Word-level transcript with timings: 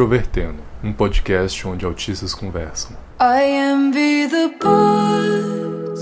Introvertendo, 0.00 0.62
um 0.82 0.94
podcast 0.94 1.68
onde 1.68 1.84
autistas 1.84 2.32
conversam. 2.32 2.96
I 3.20 3.42
envy 3.44 4.26
the 4.30 4.48
birds 4.58 6.00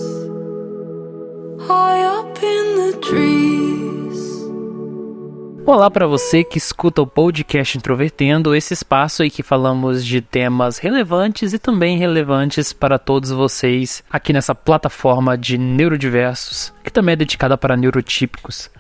high 1.67 2.07
up 2.07 2.41
in 2.41 2.93
the 2.93 2.99
trees. 2.99 4.47
Olá 5.67 5.91
para 5.91 6.07
você 6.07 6.45
que 6.45 6.59
escuta 6.59 7.03
o 7.03 7.09
podcast 7.09 7.77
Introvertendo, 7.77 8.55
esse 8.55 8.73
espaço 8.73 9.25
em 9.25 9.31
que 9.31 9.43
falamos 9.43 10.07
de 10.07 10.21
temas 10.21 10.79
relevantes 10.79 11.53
e 11.53 11.59
também 11.59 11.99
relevantes 11.99 12.73
para 12.73 13.01
todos 13.01 13.33
vocês 13.33 14.05
aqui 14.09 14.33
nessa 14.33 14.55
plataforma 14.55 15.37
de 15.37 15.59
neurodiversos, 15.59 16.73
que 16.85 16.93
também 16.93 17.15
é 17.15 17.17
dedicada 17.17 17.59
para 17.59 17.77
neurotípicos. 17.77 18.71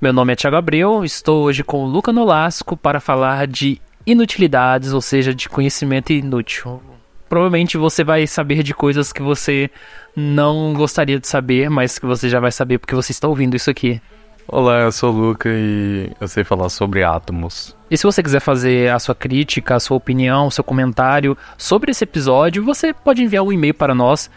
Meu 0.00 0.12
nome 0.12 0.34
é 0.34 0.36
Thiago 0.36 0.54
Abreu, 0.54 1.04
estou 1.04 1.42
hoje 1.42 1.64
com 1.64 1.82
o 1.82 1.88
Luca 1.88 2.12
Nolasco 2.12 2.76
para 2.76 3.00
falar 3.00 3.48
de 3.48 3.80
inutilidades, 4.06 4.92
ou 4.92 5.00
seja, 5.00 5.34
de 5.34 5.48
conhecimento 5.48 6.12
inútil. 6.12 6.80
Provavelmente 7.28 7.76
você 7.76 8.04
vai 8.04 8.26
saber 8.26 8.62
de 8.62 8.72
coisas 8.72 9.12
que 9.12 9.20
você 9.20 9.68
não 10.14 10.72
gostaria 10.72 11.18
de 11.18 11.26
saber, 11.26 11.68
mas 11.68 11.98
que 11.98 12.06
você 12.06 12.28
já 12.28 12.38
vai 12.38 12.52
saber 12.52 12.78
porque 12.78 12.94
você 12.94 13.10
está 13.10 13.26
ouvindo 13.26 13.56
isso 13.56 13.68
aqui. 13.68 14.00
Olá, 14.48 14.82
eu 14.82 14.92
sou 14.92 15.12
o 15.12 15.16
Luca 15.16 15.48
e 15.52 16.08
eu 16.20 16.28
sei 16.28 16.44
falar 16.44 16.68
sobre 16.68 17.02
átomos. 17.02 17.76
E 17.90 17.96
se 17.96 18.04
você 18.04 18.22
quiser 18.22 18.38
fazer 18.38 18.92
a 18.92 18.98
sua 19.00 19.14
crítica, 19.14 19.74
a 19.74 19.80
sua 19.80 19.96
opinião, 19.96 20.46
o 20.46 20.50
seu 20.52 20.62
comentário 20.62 21.36
sobre 21.58 21.90
esse 21.90 22.04
episódio, 22.04 22.64
você 22.64 22.94
pode 22.94 23.24
enviar 23.24 23.42
um 23.42 23.52
e-mail 23.52 23.74
para 23.74 23.92
nós 23.92 24.30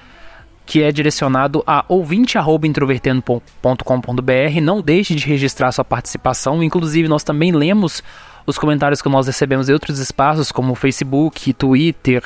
que 0.69 0.81
é 0.83 0.91
direcionado 0.91 1.63
a 1.65 1.83
ouvinte@introvertendo.com.br. 1.87 4.61
Não 4.61 4.83
deixe 4.83 5.15
de 5.15 5.25
registrar 5.25 5.71
sua 5.71 5.83
participação. 5.83 6.61
Inclusive, 6.61 7.07
nós 7.07 7.23
também 7.23 7.51
lemos 7.51 8.03
os 8.45 8.55
comentários 8.55 9.01
que 9.01 9.09
nós 9.09 9.25
recebemos 9.25 9.67
em 9.67 9.73
outros 9.73 9.97
espaços, 9.97 10.51
como 10.51 10.75
Facebook, 10.75 11.53
Twitter, 11.53 12.21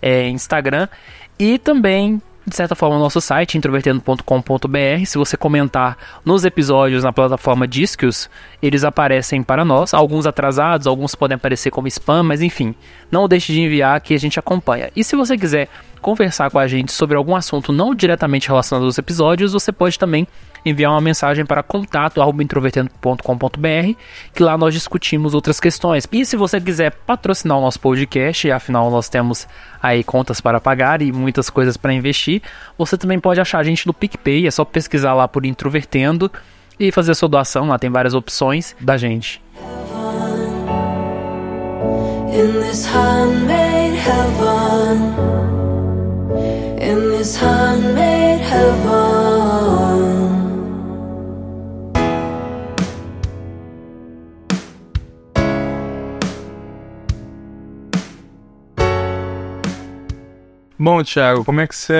é, 0.00 0.26
Instagram. 0.26 0.88
E 1.38 1.58
também 1.58 2.18
de 2.46 2.56
certa 2.56 2.74
forma, 2.74 2.96
no 2.96 3.02
nosso 3.02 3.20
site, 3.20 3.58
introvertendo.com.br. 3.58 5.06
Se 5.06 5.18
você 5.18 5.36
comentar 5.36 5.96
nos 6.24 6.44
episódios 6.44 7.04
na 7.04 7.12
plataforma 7.12 7.68
Discos, 7.68 8.28
eles 8.60 8.82
aparecem 8.84 9.42
para 9.42 9.64
nós. 9.64 9.94
Alguns 9.94 10.26
atrasados, 10.26 10.86
alguns 10.86 11.14
podem 11.14 11.36
aparecer 11.36 11.70
como 11.70 11.86
spam, 11.88 12.22
mas 12.22 12.42
enfim, 12.42 12.74
não 13.10 13.28
deixe 13.28 13.52
de 13.52 13.60
enviar 13.60 14.00
que 14.00 14.14
a 14.14 14.18
gente 14.18 14.40
acompanha. 14.40 14.90
E 14.96 15.04
se 15.04 15.14
você 15.14 15.36
quiser 15.36 15.68
conversar 16.02 16.50
com 16.50 16.58
a 16.58 16.66
gente 16.66 16.92
sobre 16.92 17.16
algum 17.16 17.34
assunto 17.34 17.72
não 17.72 17.94
diretamente 17.94 18.48
relacionado 18.48 18.84
aos 18.84 18.98
episódios, 18.98 19.54
você 19.54 19.72
pode 19.72 19.98
também 19.98 20.28
enviar 20.64 20.92
uma 20.92 21.00
mensagem 21.00 21.44
para 21.46 21.62
contato@introvertendo.com.br, 21.62 23.96
que 24.34 24.42
lá 24.42 24.58
nós 24.58 24.74
discutimos 24.74 25.34
outras 25.34 25.60
questões. 25.60 26.06
E 26.10 26.26
se 26.26 26.36
você 26.36 26.60
quiser 26.60 26.92
patrocinar 27.06 27.58
o 27.58 27.60
nosso 27.60 27.78
podcast, 27.80 28.50
afinal 28.50 28.90
nós 28.90 29.08
temos 29.08 29.46
aí 29.82 30.04
contas 30.04 30.40
para 30.40 30.60
pagar 30.60 31.00
e 31.00 31.12
muitas 31.12 31.48
coisas 31.48 31.76
para 31.76 31.92
investir, 31.92 32.42
você 32.76 32.98
também 32.98 33.18
pode 33.18 33.40
achar 33.40 33.60
a 33.60 33.64
gente 33.64 33.86
no 33.86 33.94
PicPay, 33.94 34.46
é 34.46 34.50
só 34.50 34.64
pesquisar 34.64 35.14
lá 35.14 35.28
por 35.28 35.46
Introvertendo 35.46 36.30
e 36.78 36.90
fazer 36.90 37.12
a 37.12 37.14
sua 37.14 37.28
doação, 37.28 37.68
lá 37.68 37.78
tem 37.78 37.90
várias 37.90 38.14
opções 38.14 38.74
da 38.80 38.96
gente. 38.96 39.40
In 42.32 42.62
this 42.62 42.86
handmade 42.86 43.94
heaven, 43.94 45.12
in 46.92 47.08
this 47.10 47.36
heaven. 47.36 47.92
Bom, 60.78 61.04
Thiago, 61.04 61.44
como 61.44 61.60
é 61.60 61.66
que 61.68 61.76
você 61.76 61.94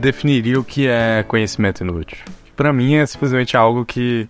definiria 0.00 0.60
o 0.60 0.62
que 0.62 0.86
é 0.86 1.24
conhecimento 1.26 1.82
inútil? 1.82 2.18
Para 2.56 2.72
mim 2.72 2.94
é 2.94 3.04
simplesmente 3.04 3.56
algo 3.56 3.84
que 3.84 4.28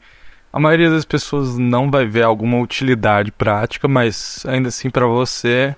a 0.51 0.59
maioria 0.59 0.89
das 0.89 1.05
pessoas 1.05 1.59
não 1.59 1.91
vai 1.91 2.07
ver 2.07 2.23
alguma 2.23 2.59
utilidade 2.59 3.31
prática, 3.31 3.87
mas 3.87 4.43
ainda 4.47 4.71
assim 4.71 4.89
para 4.89 5.07
você 5.07 5.77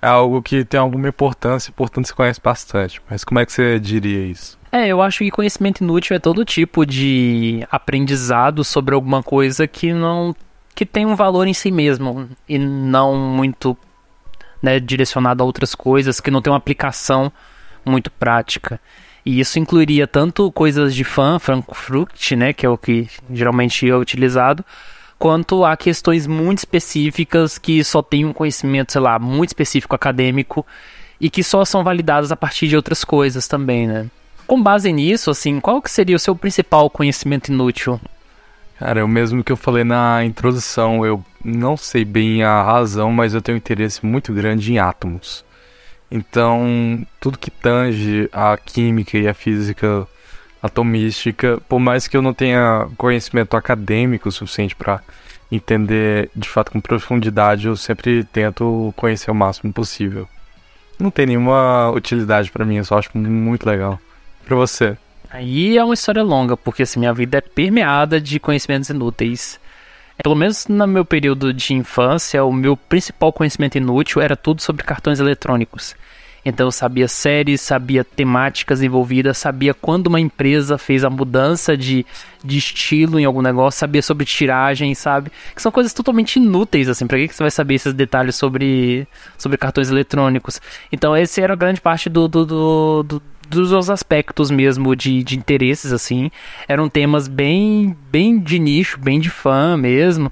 é 0.00 0.08
algo 0.08 0.42
que 0.42 0.64
tem 0.64 0.78
alguma 0.78 1.08
importância, 1.08 1.72
portanto 1.74 2.06
você 2.06 2.14
conhece 2.14 2.40
bastante. 2.42 3.00
Mas 3.08 3.24
como 3.24 3.40
é 3.40 3.46
que 3.46 3.52
você 3.52 3.78
diria 3.78 4.24
isso? 4.26 4.58
É, 4.70 4.86
eu 4.86 5.00
acho 5.00 5.18
que 5.18 5.30
conhecimento 5.30 5.82
inútil 5.82 6.16
é 6.16 6.18
todo 6.18 6.44
tipo 6.44 6.84
de 6.84 7.66
aprendizado 7.70 8.62
sobre 8.62 8.94
alguma 8.94 9.22
coisa 9.22 9.66
que 9.66 9.92
não 9.92 10.34
que 10.74 10.86
tem 10.86 11.04
um 11.04 11.16
valor 11.16 11.48
em 11.48 11.54
si 11.54 11.72
mesmo 11.72 12.28
e 12.48 12.56
não 12.56 13.16
muito 13.16 13.76
né, 14.62 14.78
direcionado 14.78 15.42
a 15.42 15.46
outras 15.46 15.74
coisas, 15.74 16.20
que 16.20 16.30
não 16.30 16.40
tem 16.40 16.52
uma 16.52 16.58
aplicação 16.58 17.32
muito 17.84 18.12
prática. 18.12 18.80
E 19.26 19.40
isso 19.40 19.58
incluiria 19.58 20.06
tanto 20.06 20.52
coisas 20.52 20.94
de 20.94 21.02
fã, 21.02 21.38
Frankfurt, 21.40 22.32
né, 22.32 22.52
que 22.52 22.64
é 22.64 22.68
o 22.68 22.78
que 22.78 23.08
geralmente 23.28 23.88
é 23.88 23.96
utilizado, 23.96 24.64
quanto 25.18 25.64
a 25.64 25.76
questões 25.76 26.26
muito 26.26 26.58
específicas 26.58 27.58
que 27.58 27.82
só 27.82 28.00
tem 28.02 28.24
um 28.24 28.32
conhecimento, 28.32 28.92
sei 28.92 29.00
lá, 29.00 29.18
muito 29.18 29.50
específico 29.50 29.94
acadêmico 29.94 30.64
e 31.20 31.28
que 31.28 31.42
só 31.42 31.64
são 31.64 31.82
validadas 31.82 32.30
a 32.30 32.36
partir 32.36 32.68
de 32.68 32.76
outras 32.76 33.04
coisas 33.04 33.48
também, 33.48 33.86
né? 33.86 34.06
Com 34.46 34.62
base 34.62 34.92
nisso, 34.92 35.30
assim, 35.30 35.60
qual 35.60 35.82
que 35.82 35.90
seria 35.90 36.16
o 36.16 36.18
seu 36.18 36.34
principal 36.34 36.88
conhecimento 36.88 37.52
inútil? 37.52 38.00
Cara, 38.78 39.00
é 39.00 39.04
o 39.04 39.08
mesmo 39.08 39.42
que 39.42 39.50
eu 39.50 39.56
falei 39.56 39.82
na 39.82 40.24
introdução, 40.24 41.04
eu 41.04 41.22
não 41.44 41.76
sei 41.76 42.04
bem 42.04 42.44
a 42.44 42.62
razão, 42.62 43.12
mas 43.12 43.34
eu 43.34 43.42
tenho 43.42 43.58
interesse 43.58 44.06
muito 44.06 44.32
grande 44.32 44.72
em 44.72 44.78
átomos. 44.78 45.44
Então, 46.10 47.04
tudo 47.20 47.38
que 47.38 47.50
tange 47.50 48.28
a 48.32 48.56
química 48.56 49.18
e 49.18 49.26
a 49.28 49.34
física 49.34 50.06
atomística, 50.62 51.60
por 51.68 51.78
mais 51.78 52.08
que 52.08 52.16
eu 52.16 52.22
não 52.22 52.34
tenha 52.34 52.88
conhecimento 52.96 53.56
acadêmico 53.56 54.30
suficiente 54.30 54.74
para 54.74 55.00
entender 55.50 56.30
de 56.34 56.48
fato 56.48 56.70
com 56.70 56.80
profundidade, 56.80 57.66
eu 57.66 57.76
sempre 57.76 58.24
tento 58.24 58.92
conhecer 58.96 59.30
o 59.30 59.34
máximo 59.34 59.72
possível. 59.72 60.28
Não 60.98 61.10
tem 61.10 61.26
nenhuma 61.26 61.90
utilidade 61.90 62.50
para 62.50 62.64
mim, 62.64 62.76
eu 62.76 62.84
só 62.84 62.98
acho 62.98 63.16
muito 63.16 63.66
legal. 63.66 64.00
Para 64.44 64.56
você? 64.56 64.96
Aí 65.30 65.76
é 65.76 65.84
uma 65.84 65.94
história 65.94 66.22
longa, 66.22 66.56
porque 66.56 66.82
assim, 66.82 66.98
minha 66.98 67.12
vida 67.12 67.38
é 67.38 67.40
permeada 67.40 68.20
de 68.20 68.40
conhecimentos 68.40 68.88
inúteis. 68.90 69.60
Pelo 70.22 70.34
menos 70.34 70.66
no 70.66 70.86
meu 70.86 71.04
período 71.04 71.52
de 71.52 71.74
infância, 71.74 72.44
o 72.44 72.52
meu 72.52 72.76
principal 72.76 73.32
conhecimento 73.32 73.78
inútil 73.78 74.20
era 74.20 74.36
tudo 74.36 74.60
sobre 74.60 74.84
cartões 74.84 75.20
eletrônicos. 75.20 75.94
Então 76.48 76.66
eu 76.66 76.72
sabia 76.72 77.06
séries, 77.06 77.60
sabia 77.60 78.02
temáticas 78.02 78.82
envolvidas, 78.82 79.36
sabia 79.38 79.74
quando 79.74 80.06
uma 80.06 80.18
empresa 80.18 80.78
fez 80.78 81.04
a 81.04 81.10
mudança 81.10 81.76
de, 81.76 82.06
de 82.42 82.58
estilo 82.58 83.20
em 83.20 83.24
algum 83.24 83.42
negócio, 83.42 83.78
sabia 83.78 84.02
sobre 84.02 84.24
tiragem, 84.24 84.94
sabe? 84.94 85.30
Que 85.54 85.60
são 85.60 85.70
coisas 85.70 85.92
totalmente 85.92 86.36
inúteis, 86.36 86.88
assim. 86.88 87.06
Pra 87.06 87.18
que 87.18 87.34
você 87.34 87.42
vai 87.42 87.50
saber 87.50 87.74
esses 87.74 87.92
detalhes 87.92 88.34
sobre, 88.36 89.06
sobre 89.36 89.58
cartões 89.58 89.90
eletrônicos? 89.90 90.60
Então 90.90 91.16
esse 91.16 91.40
era 91.40 91.54
grande 91.54 91.80
parte 91.80 92.08
do, 92.08 92.26
do, 92.26 92.46
do, 92.46 93.02
do 93.02 93.22
dos 93.48 93.88
aspectos 93.88 94.50
mesmo 94.50 94.94
de, 94.94 95.22
de 95.24 95.36
interesses, 95.36 95.92
assim. 95.92 96.30
Eram 96.68 96.88
temas 96.88 97.26
bem, 97.26 97.96
bem 98.10 98.38
de 98.38 98.58
nicho, 98.58 98.98
bem 99.00 99.18
de 99.18 99.30
fã 99.30 99.76
mesmo. 99.76 100.30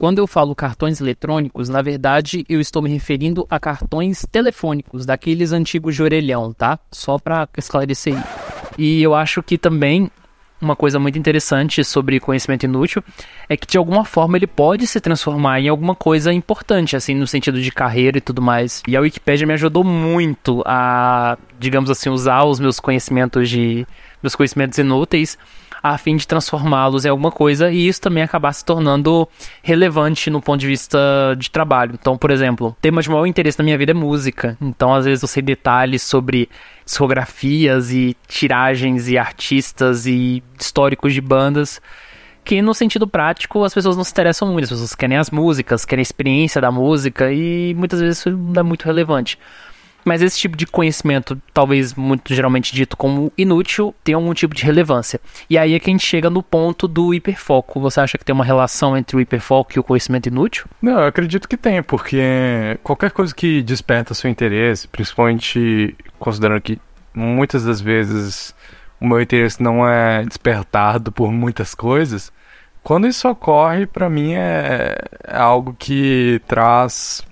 Quando 0.00 0.16
eu 0.16 0.26
falo 0.26 0.54
cartões 0.54 0.98
eletrônicos, 0.98 1.68
na 1.68 1.82
verdade 1.82 2.42
eu 2.48 2.58
estou 2.58 2.80
me 2.80 2.88
referindo 2.88 3.46
a 3.50 3.60
cartões 3.60 4.24
telefônicos, 4.32 5.04
daqueles 5.04 5.52
antigos 5.52 5.94
de 5.94 6.02
orelhão, 6.02 6.54
tá? 6.54 6.78
Só 6.90 7.18
para 7.18 7.46
esclarecer. 7.58 8.16
E 8.78 9.02
eu 9.02 9.14
acho 9.14 9.42
que 9.42 9.58
também 9.58 10.10
uma 10.58 10.74
coisa 10.74 10.98
muito 10.98 11.18
interessante 11.18 11.84
sobre 11.84 12.18
conhecimento 12.18 12.64
inútil 12.64 13.04
é 13.46 13.58
que 13.58 13.66
de 13.66 13.76
alguma 13.76 14.02
forma 14.02 14.38
ele 14.38 14.46
pode 14.46 14.86
se 14.86 15.02
transformar 15.02 15.60
em 15.60 15.68
alguma 15.68 15.94
coisa 15.94 16.32
importante, 16.32 16.96
assim, 16.96 17.14
no 17.14 17.26
sentido 17.26 17.60
de 17.60 17.70
carreira 17.70 18.16
e 18.16 18.22
tudo 18.22 18.40
mais. 18.40 18.82
E 18.88 18.96
a 18.96 19.02
Wikipedia 19.02 19.46
me 19.46 19.52
ajudou 19.52 19.84
muito 19.84 20.62
a, 20.64 21.36
digamos 21.58 21.90
assim, 21.90 22.08
usar 22.08 22.44
os 22.44 22.58
meus 22.58 22.80
conhecimentos 22.80 23.50
de 23.50 23.86
meus 24.22 24.34
conhecimentos 24.34 24.78
inúteis 24.78 25.36
a 25.82 25.96
fim 25.96 26.16
de 26.16 26.26
transformá-los 26.26 27.04
em 27.04 27.08
alguma 27.08 27.30
coisa 27.30 27.70
e 27.70 27.88
isso 27.88 28.00
também 28.00 28.22
acabar 28.22 28.52
se 28.52 28.64
tornando 28.64 29.28
relevante 29.62 30.30
no 30.30 30.40
ponto 30.40 30.60
de 30.60 30.66
vista 30.66 30.98
de 31.38 31.50
trabalho. 31.50 31.96
Então, 32.00 32.16
por 32.16 32.30
exemplo, 32.30 32.76
tema 32.80 33.02
de 33.02 33.10
maior 33.10 33.26
interesse 33.26 33.58
na 33.58 33.64
minha 33.64 33.78
vida 33.78 33.92
é 33.92 33.94
música. 33.94 34.56
Então, 34.60 34.94
às 34.94 35.04
vezes 35.04 35.22
eu 35.22 35.28
sei 35.28 35.42
detalhes 35.42 36.02
sobre 36.02 36.48
discografias 36.84 37.92
e 37.92 38.16
tiragens 38.26 39.08
e 39.08 39.16
artistas 39.16 40.06
e 40.06 40.42
históricos 40.58 41.14
de 41.14 41.20
bandas 41.20 41.80
que 42.44 42.62
no 42.62 42.74
sentido 42.74 43.06
prático 43.06 43.62
as 43.62 43.72
pessoas 43.72 43.96
não 43.96 44.02
se 44.02 44.10
interessam 44.10 44.48
muito, 44.48 44.64
as 44.64 44.70
pessoas 44.70 44.94
querem 44.94 45.16
as 45.16 45.30
músicas, 45.30 45.84
querem 45.84 46.00
a 46.00 46.02
experiência 46.02 46.60
da 46.60 46.70
música 46.70 47.30
e 47.32 47.74
muitas 47.74 48.00
vezes 48.00 48.18
isso 48.18 48.30
não 48.30 48.60
é 48.60 48.62
muito 48.62 48.84
relevante. 48.84 49.38
Mas 50.04 50.22
esse 50.22 50.38
tipo 50.38 50.56
de 50.56 50.66
conhecimento, 50.66 51.40
talvez 51.52 51.94
muito 51.94 52.34
geralmente 52.34 52.74
dito 52.74 52.96
como 52.96 53.32
inútil, 53.36 53.94
tem 54.02 54.14
algum 54.14 54.32
tipo 54.34 54.54
de 54.54 54.64
relevância. 54.64 55.20
E 55.48 55.58
aí 55.58 55.74
é 55.74 55.80
que 55.80 55.90
a 55.90 55.92
gente 55.92 56.06
chega 56.06 56.30
no 56.30 56.42
ponto 56.42 56.86
do 56.88 57.14
hiperfoco. 57.14 57.80
Você 57.80 58.00
acha 58.00 58.18
que 58.18 58.24
tem 58.24 58.34
uma 58.34 58.44
relação 58.44 58.96
entre 58.96 59.16
o 59.16 59.20
hiperfoco 59.20 59.72
e 59.74 59.78
o 59.78 59.84
conhecimento 59.84 60.28
inútil? 60.28 60.66
Não, 60.80 61.00
eu 61.00 61.06
acredito 61.06 61.48
que 61.48 61.56
tem, 61.56 61.82
porque 61.82 62.78
qualquer 62.82 63.10
coisa 63.10 63.34
que 63.34 63.62
desperta 63.62 64.14
seu 64.14 64.30
interesse, 64.30 64.88
principalmente 64.88 65.96
considerando 66.18 66.60
que 66.60 66.78
muitas 67.14 67.64
das 67.64 67.80
vezes 67.80 68.54
o 69.00 69.06
meu 69.06 69.20
interesse 69.20 69.62
não 69.62 69.88
é 69.88 70.24
despertado 70.24 71.10
por 71.10 71.32
muitas 71.32 71.74
coisas, 71.74 72.32
quando 72.82 73.06
isso 73.06 73.28
ocorre, 73.28 73.86
para 73.86 74.08
mim 74.08 74.32
é, 74.32 74.96
é, 75.26 75.36
algo 75.36 75.74
que 75.78 76.40
traz 76.46 77.22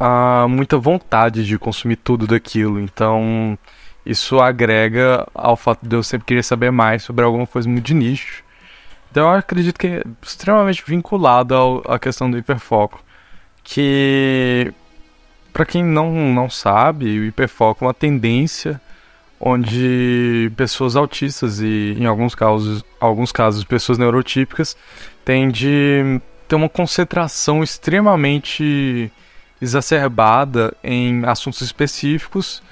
uh, 0.00 0.48
muita 0.48 0.78
vontade 0.78 1.44
de 1.44 1.58
consumir 1.58 1.96
tudo 1.96 2.26
daquilo. 2.26 2.80
Então, 2.80 3.58
isso 4.04 4.40
agrega 4.40 5.26
ao 5.34 5.56
fato 5.56 5.86
de 5.86 5.96
eu 5.96 6.02
sempre 6.02 6.26
querer 6.26 6.42
saber 6.42 6.70
mais 6.70 7.02
sobre 7.02 7.24
alguma 7.24 7.46
coisa 7.46 7.68
muito 7.68 7.84
de 7.84 7.94
nicho. 7.94 8.44
Então, 9.10 9.30
eu 9.30 9.38
acredito 9.38 9.78
que 9.78 9.86
é 9.86 10.02
extremamente 10.22 10.82
vinculado 10.86 11.54
ao, 11.54 11.82
à 11.90 11.98
questão 11.98 12.30
do 12.30 12.38
hiperfoco. 12.38 13.02
Que, 13.64 14.72
para 15.52 15.66
quem 15.66 15.82
não, 15.82 16.12
não 16.32 16.48
sabe, 16.48 17.18
o 17.18 17.24
hiperfoco 17.24 17.84
é 17.84 17.88
uma 17.88 17.94
tendência 17.94 18.80
onde 19.40 20.50
pessoas 20.56 20.96
autistas 20.96 21.60
e, 21.60 21.96
em 21.98 22.06
alguns 22.06 22.34
casos, 22.34 22.84
alguns 23.00 23.32
casos 23.32 23.64
pessoas 23.64 23.98
neurotípicas 23.98 24.76
têm 25.24 25.48
de 25.50 26.20
ter 26.48 26.56
uma 26.56 26.68
concentração 26.68 27.62
extremamente 27.62 29.10
exacerbada 29.60 30.74
em 30.82 31.24
assuntos 31.24 31.60
específicos 31.60 32.62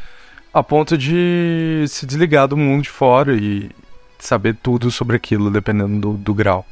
a 0.52 0.62
ponto 0.62 0.96
de 0.96 1.84
se 1.88 2.06
desligar 2.06 2.46
do 2.46 2.56
mundo 2.56 2.82
de 2.82 2.90
fora 2.90 3.34
e 3.34 3.70
saber 4.19 4.54
tudo 4.62 4.90
sobre 4.90 5.16
aquilo, 5.16 5.50
dependendo 5.50 5.98
do, 6.00 6.16
do 6.16 6.34
grau. 6.34 6.64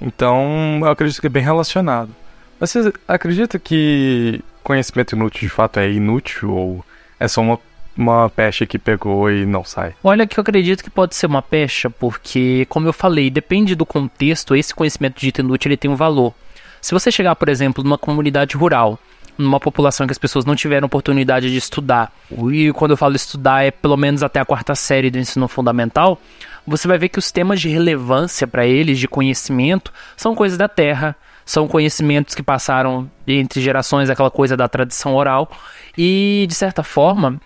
Então, 0.00 0.80
eu 0.80 0.88
acredito 0.88 1.20
que 1.20 1.28
é 1.28 1.30
bem 1.30 1.42
relacionado. 1.42 2.10
Mas 2.58 2.70
você 2.70 2.92
acredita 3.06 3.58
que 3.58 4.42
conhecimento 4.62 5.14
inútil 5.14 5.40
de 5.40 5.48
fato 5.48 5.78
é 5.78 5.90
inútil 5.90 6.50
ou 6.50 6.84
é 7.18 7.28
só 7.28 7.40
uma 7.40 7.58
uma 7.96 8.30
pecha 8.30 8.64
que 8.64 8.78
pegou 8.78 9.30
e 9.30 9.44
não 9.44 9.64
sai. 9.64 9.94
Olha 10.02 10.26
que 10.26 10.38
eu 10.38 10.42
acredito 10.42 10.82
que 10.82 10.88
pode 10.88 11.14
ser 11.14 11.26
uma 11.26 11.42
pecha, 11.42 11.90
porque, 11.90 12.66
como 12.68 12.86
eu 12.88 12.92
falei, 12.92 13.30
depende 13.30 13.74
do 13.74 13.84
contexto, 13.84 14.56
esse 14.56 14.74
conhecimento 14.74 15.20
dito 15.20 15.40
inútil 15.40 15.68
ele 15.68 15.76
tem 15.76 15.90
um 15.90 15.96
valor. 15.96 16.32
Se 16.80 16.94
você 16.94 17.12
chegar, 17.12 17.36
por 17.36 17.48
exemplo, 17.48 17.84
numa 17.84 17.98
comunidade 17.98 18.56
rural, 18.56 18.98
numa 19.40 19.58
população 19.58 20.06
que 20.06 20.12
as 20.12 20.18
pessoas 20.18 20.44
não 20.44 20.54
tiveram 20.54 20.86
oportunidade 20.86 21.50
de 21.50 21.56
estudar, 21.56 22.12
e 22.52 22.72
quando 22.72 22.92
eu 22.92 22.96
falo 22.96 23.16
estudar 23.16 23.64
é 23.64 23.70
pelo 23.70 23.96
menos 23.96 24.22
até 24.22 24.40
a 24.40 24.44
quarta 24.44 24.74
série 24.74 25.10
do 25.10 25.18
ensino 25.18 25.48
fundamental, 25.48 26.20
você 26.66 26.86
vai 26.86 26.98
ver 26.98 27.08
que 27.08 27.18
os 27.18 27.32
temas 27.32 27.60
de 27.60 27.68
relevância 27.68 28.46
para 28.46 28.66
eles, 28.66 28.98
de 28.98 29.08
conhecimento, 29.08 29.92
são 30.16 30.34
coisas 30.34 30.58
da 30.58 30.68
terra, 30.68 31.16
são 31.44 31.66
conhecimentos 31.66 32.34
que 32.34 32.42
passaram 32.42 33.10
entre 33.26 33.60
gerações, 33.60 34.10
aquela 34.10 34.30
coisa 34.30 34.56
da 34.56 34.68
tradição 34.68 35.14
oral, 35.14 35.50
e 35.96 36.46
de 36.48 36.54
certa 36.54 36.82
forma 36.82 37.40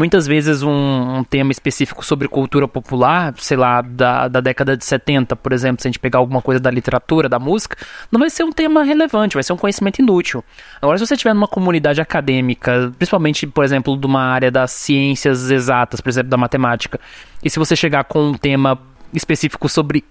Muitas 0.00 0.26
vezes 0.26 0.62
um, 0.62 1.18
um, 1.18 1.22
tema 1.22 1.52
específico 1.52 2.02
sobre 2.02 2.26
cultura 2.26 2.66
popular, 2.66 3.34
sei 3.36 3.54
lá, 3.54 3.82
da, 3.82 4.28
da 4.28 4.40
década 4.40 4.74
de 4.74 4.82
70, 4.82 5.36
por 5.36 5.52
exemplo, 5.52 5.82
se 5.82 5.88
a 5.88 5.90
gente 5.90 5.98
pegar 5.98 6.20
alguma 6.20 6.40
coisa 6.40 6.58
da 6.58 6.70
literatura, 6.70 7.28
da 7.28 7.38
música, 7.38 7.76
não 8.10 8.18
vai 8.18 8.30
ser 8.30 8.42
um 8.42 8.50
tema 8.50 8.82
relevante, 8.82 9.34
vai 9.34 9.42
ser 9.42 9.52
um 9.52 9.58
conhecimento 9.58 9.98
inútil. 9.98 10.42
Agora, 10.80 10.96
se 10.96 11.06
você 11.06 11.12
estiver 11.12 11.34
numa 11.34 11.46
comunidade 11.46 12.00
acadêmica, 12.00 12.90
principalmente, 12.96 13.46
por 13.46 13.62
exemplo, 13.62 13.94
de 13.94 14.06
uma 14.06 14.22
área 14.22 14.50
das 14.50 14.70
ciências 14.70 15.50
exatas, 15.50 16.00
por 16.00 16.08
exemplo, 16.08 16.30
da 16.30 16.38
matemática, 16.38 16.98
e 17.44 17.50
se 17.50 17.58
você 17.58 17.76
chegar 17.76 18.04
com 18.04 18.30
um 18.30 18.32
tema 18.32 18.80
específico 19.12 19.68
sobre 19.68 20.02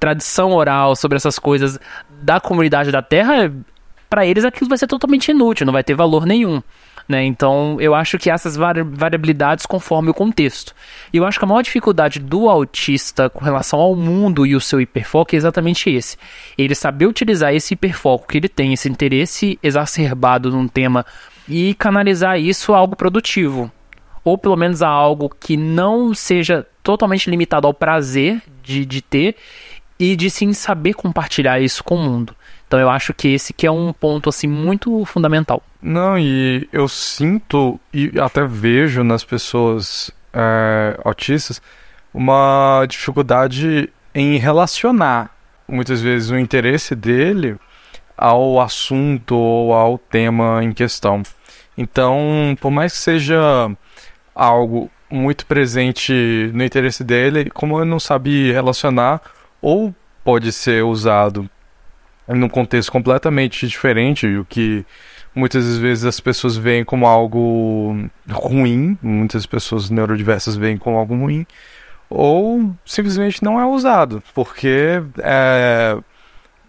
tradição 0.00 0.54
oral, 0.54 0.96
sobre 0.96 1.16
essas 1.16 1.38
coisas 1.38 1.78
da 2.22 2.40
comunidade 2.40 2.90
da 2.90 3.02
Terra, 3.02 3.52
para 4.08 4.24
eles 4.24 4.46
aquilo 4.46 4.70
vai 4.70 4.78
ser 4.78 4.86
totalmente 4.86 5.30
inútil, 5.30 5.66
não 5.66 5.72
vai 5.74 5.84
ter 5.84 5.94
valor 5.94 6.24
nenhum. 6.24 6.62
Né? 7.08 7.24
Então, 7.24 7.78
eu 7.80 7.94
acho 7.94 8.18
que 8.18 8.30
essas 8.30 8.54
variabilidades 8.54 9.64
conforme 9.64 10.10
o 10.10 10.14
contexto. 10.14 10.74
E 11.10 11.16
eu 11.16 11.24
acho 11.24 11.38
que 11.38 11.44
a 11.44 11.48
maior 11.48 11.62
dificuldade 11.62 12.18
do 12.18 12.50
autista 12.50 13.30
com 13.30 13.42
relação 13.42 13.80
ao 13.80 13.96
mundo 13.96 14.44
e 14.44 14.54
o 14.54 14.60
seu 14.60 14.78
hiperfoco 14.78 15.34
é 15.34 15.38
exatamente 15.38 15.88
esse. 15.88 16.18
Ele 16.58 16.74
saber 16.74 17.06
utilizar 17.06 17.54
esse 17.54 17.72
hiperfoco 17.72 18.28
que 18.28 18.36
ele 18.36 18.48
tem, 18.48 18.74
esse 18.74 18.90
interesse 18.90 19.58
exacerbado 19.62 20.50
num 20.50 20.68
tema 20.68 21.06
e 21.48 21.74
canalizar 21.74 22.38
isso 22.38 22.74
a 22.74 22.76
algo 22.76 22.94
produtivo. 22.94 23.72
Ou 24.22 24.36
pelo 24.36 24.56
menos 24.56 24.82
a 24.82 24.88
algo 24.88 25.30
que 25.30 25.56
não 25.56 26.12
seja 26.12 26.66
totalmente 26.82 27.30
limitado 27.30 27.66
ao 27.66 27.72
prazer 27.72 28.42
de, 28.62 28.84
de 28.84 29.00
ter 29.00 29.34
e 29.98 30.14
de 30.14 30.28
sim 30.28 30.52
saber 30.52 30.92
compartilhar 30.92 31.58
isso 31.58 31.82
com 31.82 31.94
o 31.96 32.02
mundo. 32.02 32.36
Então 32.68 32.78
eu 32.78 32.90
acho 32.90 33.14
que 33.14 33.28
esse 33.28 33.54
que 33.54 33.66
é 33.66 33.70
um 33.70 33.94
ponto 33.94 34.28
assim 34.28 34.46
muito 34.46 35.02
fundamental. 35.06 35.62
Não, 35.80 36.18
e 36.18 36.68
eu 36.70 36.86
sinto 36.86 37.80
e 37.92 38.12
até 38.20 38.44
vejo 38.44 39.02
nas 39.02 39.24
pessoas 39.24 40.10
é, 40.34 41.00
autistas 41.02 41.62
uma 42.12 42.84
dificuldade 42.86 43.90
em 44.14 44.36
relacionar 44.36 45.34
muitas 45.66 46.02
vezes 46.02 46.30
o 46.30 46.38
interesse 46.38 46.94
dele 46.94 47.56
ao 48.16 48.60
assunto 48.60 49.34
ou 49.34 49.72
ao 49.72 49.96
tema 49.96 50.62
em 50.62 50.72
questão. 50.72 51.22
Então, 51.76 52.54
por 52.60 52.70
mais 52.70 52.92
que 52.92 52.98
seja 52.98 53.70
algo 54.34 54.90
muito 55.10 55.46
presente 55.46 56.50
no 56.52 56.62
interesse 56.62 57.02
dele, 57.02 57.48
como 57.50 57.80
ele 57.80 57.88
não 57.88 58.00
sabe 58.00 58.52
relacionar, 58.52 59.22
ou 59.62 59.94
pode 60.22 60.52
ser 60.52 60.84
usado 60.84 61.48
num 62.28 62.48
contexto 62.48 62.92
completamente 62.92 63.66
diferente, 63.66 64.26
o 64.26 64.44
que 64.44 64.84
muitas 65.34 65.78
vezes 65.78 66.04
as 66.04 66.20
pessoas 66.20 66.56
veem 66.56 66.84
como 66.84 67.06
algo 67.06 68.08
ruim, 68.28 68.98
muitas 69.02 69.46
pessoas 69.46 69.88
neurodiversas 69.88 70.56
veem 70.56 70.76
como 70.76 70.96
algo 70.96 71.14
ruim, 71.14 71.46
ou 72.10 72.74
simplesmente 72.84 73.42
não 73.42 73.60
é 73.60 73.66
usado, 73.66 74.22
porque 74.34 75.02
é, 75.18 75.96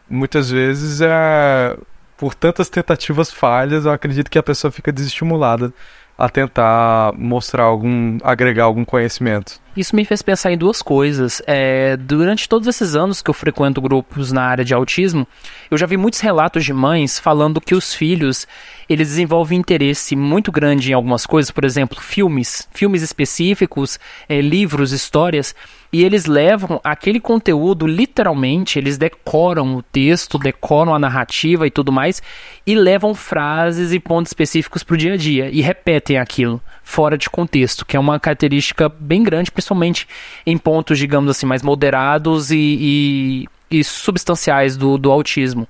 muitas 0.10 0.50
vezes 0.50 1.02
é, 1.02 1.78
por 2.18 2.36
tantas 2.36 2.70
tentativas 2.70 3.32
falhas, 3.32 3.86
eu 3.86 3.92
acredito 3.92 4.30
que 4.30 4.38
a 4.38 4.44
pessoa 4.44 4.72
fica 4.72 4.92
desestimulada 4.92 5.74
a 6.18 6.28
tentar 6.28 7.14
mostrar 7.16 7.64
algum, 7.64 8.18
agregar 8.22 8.66
algum 8.66 8.84
conhecimento. 8.84 9.62
Isso 9.78 9.96
me 9.96 10.04
fez 10.04 10.22
pensar 10.22 10.52
em 10.52 10.58
duas 10.58 10.82
coisas. 10.82 11.42
É, 11.46 11.96
durante 11.96 12.50
todos 12.50 12.68
esses 12.68 12.96
anos 12.96 13.22
que 13.22 13.30
eu 13.30 13.34
frequento 13.34 13.82
grupos 13.82 14.32
na 14.32 14.44
área 14.44 14.66
de 14.66 14.74
autismo, 14.74 15.28
eu 15.70 15.78
já 15.78 15.86
vi 15.86 15.96
muitos 15.96 16.20
relatos 16.20 16.66
de 16.66 16.74
mães 16.74 17.20
falando 17.20 17.62
que 17.62 17.76
os 17.76 17.94
filhos 17.94 18.48
eles 18.90 19.10
desenvolvem 19.10 19.60
interesse 19.60 20.16
muito 20.16 20.52
grande 20.52 20.92
em 20.92 20.94
algumas 20.94 21.26
coisas, 21.26 21.52
por 21.52 21.64
exemplo, 21.64 22.02
filmes, 22.02 22.68
filmes 22.74 23.04
específicos, 23.04 24.00
é, 24.28 24.42
livros, 24.42 24.92
histórias, 24.92 25.54
e 25.94 26.04
eles 26.04 26.26
levam 26.26 26.82
aquele 26.84 27.20
conteúdo 27.20 27.86
literalmente, 27.86 28.80
eles 28.80 28.98
decoram 28.98 29.76
o 29.76 29.84
texto, 29.84 30.40
decoram 30.40 30.94
a 30.96 31.00
narrativa 31.00 31.68
e 31.68 31.72
tudo 31.72 31.92
mais, 31.92 32.22
e 32.66 32.74
levam 32.74 33.14
frases 33.14 33.92
e 33.92 34.00
pontos 34.00 34.32
específicos 34.32 34.82
para 34.82 34.96
o 34.96 34.98
dia 34.98 35.14
a 35.14 35.18
dia 35.18 35.50
e 35.52 35.62
repetem 35.62 36.18
aquilo 36.18 36.60
fora 36.90 37.18
de 37.18 37.30
contexto, 37.30 37.86
que 37.86 37.96
é 37.96 38.00
uma 38.00 38.20
característica 38.20 38.90
bem 38.90 39.22
grande, 39.22 39.52
principalmente 39.52 40.08
em 40.44 40.58
pontos, 40.58 40.98
digamos 40.98 41.30
assim, 41.30 41.46
mais 41.46 41.62
moderados 41.62 42.50
e, 42.50 42.58
e, 42.58 43.48
e 43.70 43.84
substanciais 43.84 44.76
do, 44.76 44.98
do 44.98 45.12
autismo. 45.12 45.68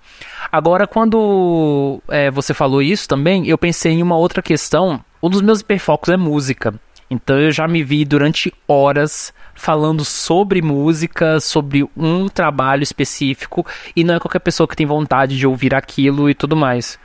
Agora, 0.50 0.88
quando 0.88 2.02
é, 2.08 2.32
você 2.32 2.54
falou 2.54 2.82
isso 2.82 3.06
também, 3.06 3.46
eu 3.48 3.58
pensei 3.58 3.92
em 3.92 4.02
uma 4.02 4.16
outra 4.16 4.42
questão. 4.42 5.04
Um 5.22 5.30
dos 5.30 5.42
meus 5.42 5.60
hiperfocos 5.60 6.10
é 6.10 6.16
música. 6.16 6.74
Então 7.10 7.38
eu 7.38 7.52
já 7.52 7.68
me 7.68 7.84
vi 7.84 8.06
durante 8.06 8.54
horas 8.66 9.34
falando 9.54 10.06
sobre 10.06 10.62
música, 10.62 11.42
sobre 11.42 11.86
um 11.98 12.30
trabalho 12.30 12.82
específico, 12.82 13.66
e 13.94 14.06
não 14.06 14.14
é 14.16 14.20
qualquer 14.20 14.40
pessoa 14.40 14.68
que 14.68 14.76
tem 14.76 14.86
vontade 14.86 15.38
de 15.38 15.46
ouvir 15.46 15.76
aquilo 15.76 16.30
e 16.30 16.34
tudo 16.34 16.56
mais 16.56 16.98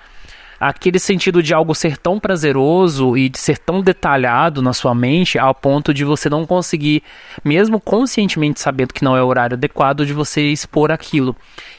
aquele 0.59 0.99
sentido 0.99 1.43
de 1.43 1.53
algo 1.53 1.75
ser 1.75 1.97
tão 1.97 2.19
prazeroso 2.19 3.17
e 3.17 3.29
de 3.29 3.39
ser 3.39 3.59
tão 3.59 3.81
detalhado 3.81 4.63
na 4.63 4.73
sua 4.73 4.95
mente 4.95 5.39
ao 5.39 5.55
ponto 5.55 5.93
de 5.93 6.05
você 6.05 6.29
não 6.29 6.47
conseguir, 6.47 7.03
mesmo 7.45 7.81
conscientemente 7.81 8.61
sabendo 8.61 8.93
que 8.93 9.05
não 9.05 9.17
é 9.17 9.23
o 9.23 9.27
horário 9.27 9.55
adequado, 9.57 10.07
de 10.07 10.13
você 10.13 10.43
expor 10.51 10.91
aquilo. 10.91 11.37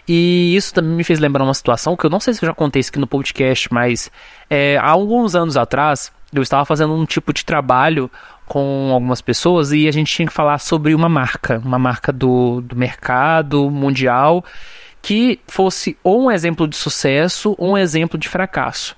E 0.08 0.56
isso 0.56 0.74
também 0.74 0.92
me 0.92 1.04
fez 1.04 1.20
lembrar 1.20 1.44
uma 1.44 1.54
situação 1.54 1.96
que 1.96 2.06
eu 2.06 2.10
não 2.10 2.20
sei 2.20 2.34
se 2.34 2.44
eu 2.44 2.48
já 2.48 2.54
contei 2.54 2.80
isso 2.80 2.90
aqui 2.90 3.00
no 3.00 3.08
podcast, 3.08 3.74
mas 3.74 4.12
é, 4.50 4.78
há 4.78 4.90
alguns 4.90 5.36
anos 5.36 5.58
atrás 5.58 6.12
eu 6.34 6.42
estava 6.42 6.66
fazendo 6.66 6.94
um 6.94 7.06
tipo 7.06 7.34
de 7.34 7.46
trabalho 7.46 8.10
com 8.46 8.92
algumas 8.92 9.22
pessoas 9.22 9.72
e 9.72 9.88
a 9.88 9.92
gente 9.92 10.14
tinha 10.14 10.28
que 10.28 10.34
falar 10.34 10.60
sobre 10.60 10.94
uma 10.94 11.10
marca, 11.10 11.62
uma 11.64 11.80
marca 11.80 12.12
do, 12.12 12.62
do 12.62 12.76
mercado 12.76 13.70
mundial 13.72 14.44
que 15.06 15.40
fosse 15.48 15.96
ou 16.04 16.24
um 16.24 16.32
exemplo 16.32 16.68
de 16.68 16.76
sucesso 16.76 17.54
ou 17.60 17.74
um 17.74 17.78
exemplo 17.78 18.18
de 18.18 18.28
fracasso. 18.28 18.98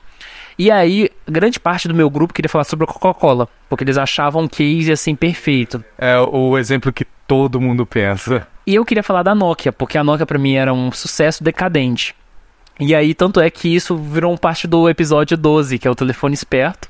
E 0.58 0.72
aí, 0.72 1.10
grande 1.28 1.60
parte 1.60 1.86
do 1.86 1.94
meu 1.94 2.10
grupo 2.10 2.34
queria 2.34 2.48
falar 2.48 2.64
sobre 2.64 2.86
a 2.86 2.88
Coca-Cola, 2.88 3.50
porque 3.68 3.84
eles 3.84 3.98
achavam 3.98 4.44
um 4.44 4.48
case 4.48 4.90
assim 4.90 5.14
perfeito. 5.16 5.84
É 5.98 6.18
o 6.18 6.58
exemplo 6.58 6.94
que 6.94 7.06
todo 7.28 7.60
mundo 7.60 7.86
pensa. 7.86 8.48
E 8.66 8.74
eu 8.74 8.86
queria 8.86 9.04
falar 9.04 9.22
da 9.22 9.36
Nokia, 9.36 9.74
porque 9.74 9.98
a 9.98 10.04
Nokia 10.04 10.26
pra 10.26 10.40
mim 10.40 10.56
era 10.56 10.74
um 10.74 10.94
sucesso 10.94 11.44
decadente. 11.44 12.16
E 12.80 12.96
aí, 12.96 13.14
tanto 13.14 13.42
é 13.42 13.50
que 13.50 13.68
isso 13.68 13.98
virou 13.98 14.36
parte 14.38 14.66
do 14.66 14.88
episódio 14.88 15.36
12, 15.36 15.78
que 15.78 15.90
é 15.90 15.92
o 15.92 15.96
telefone 15.96 16.34
esperto. 16.34 16.88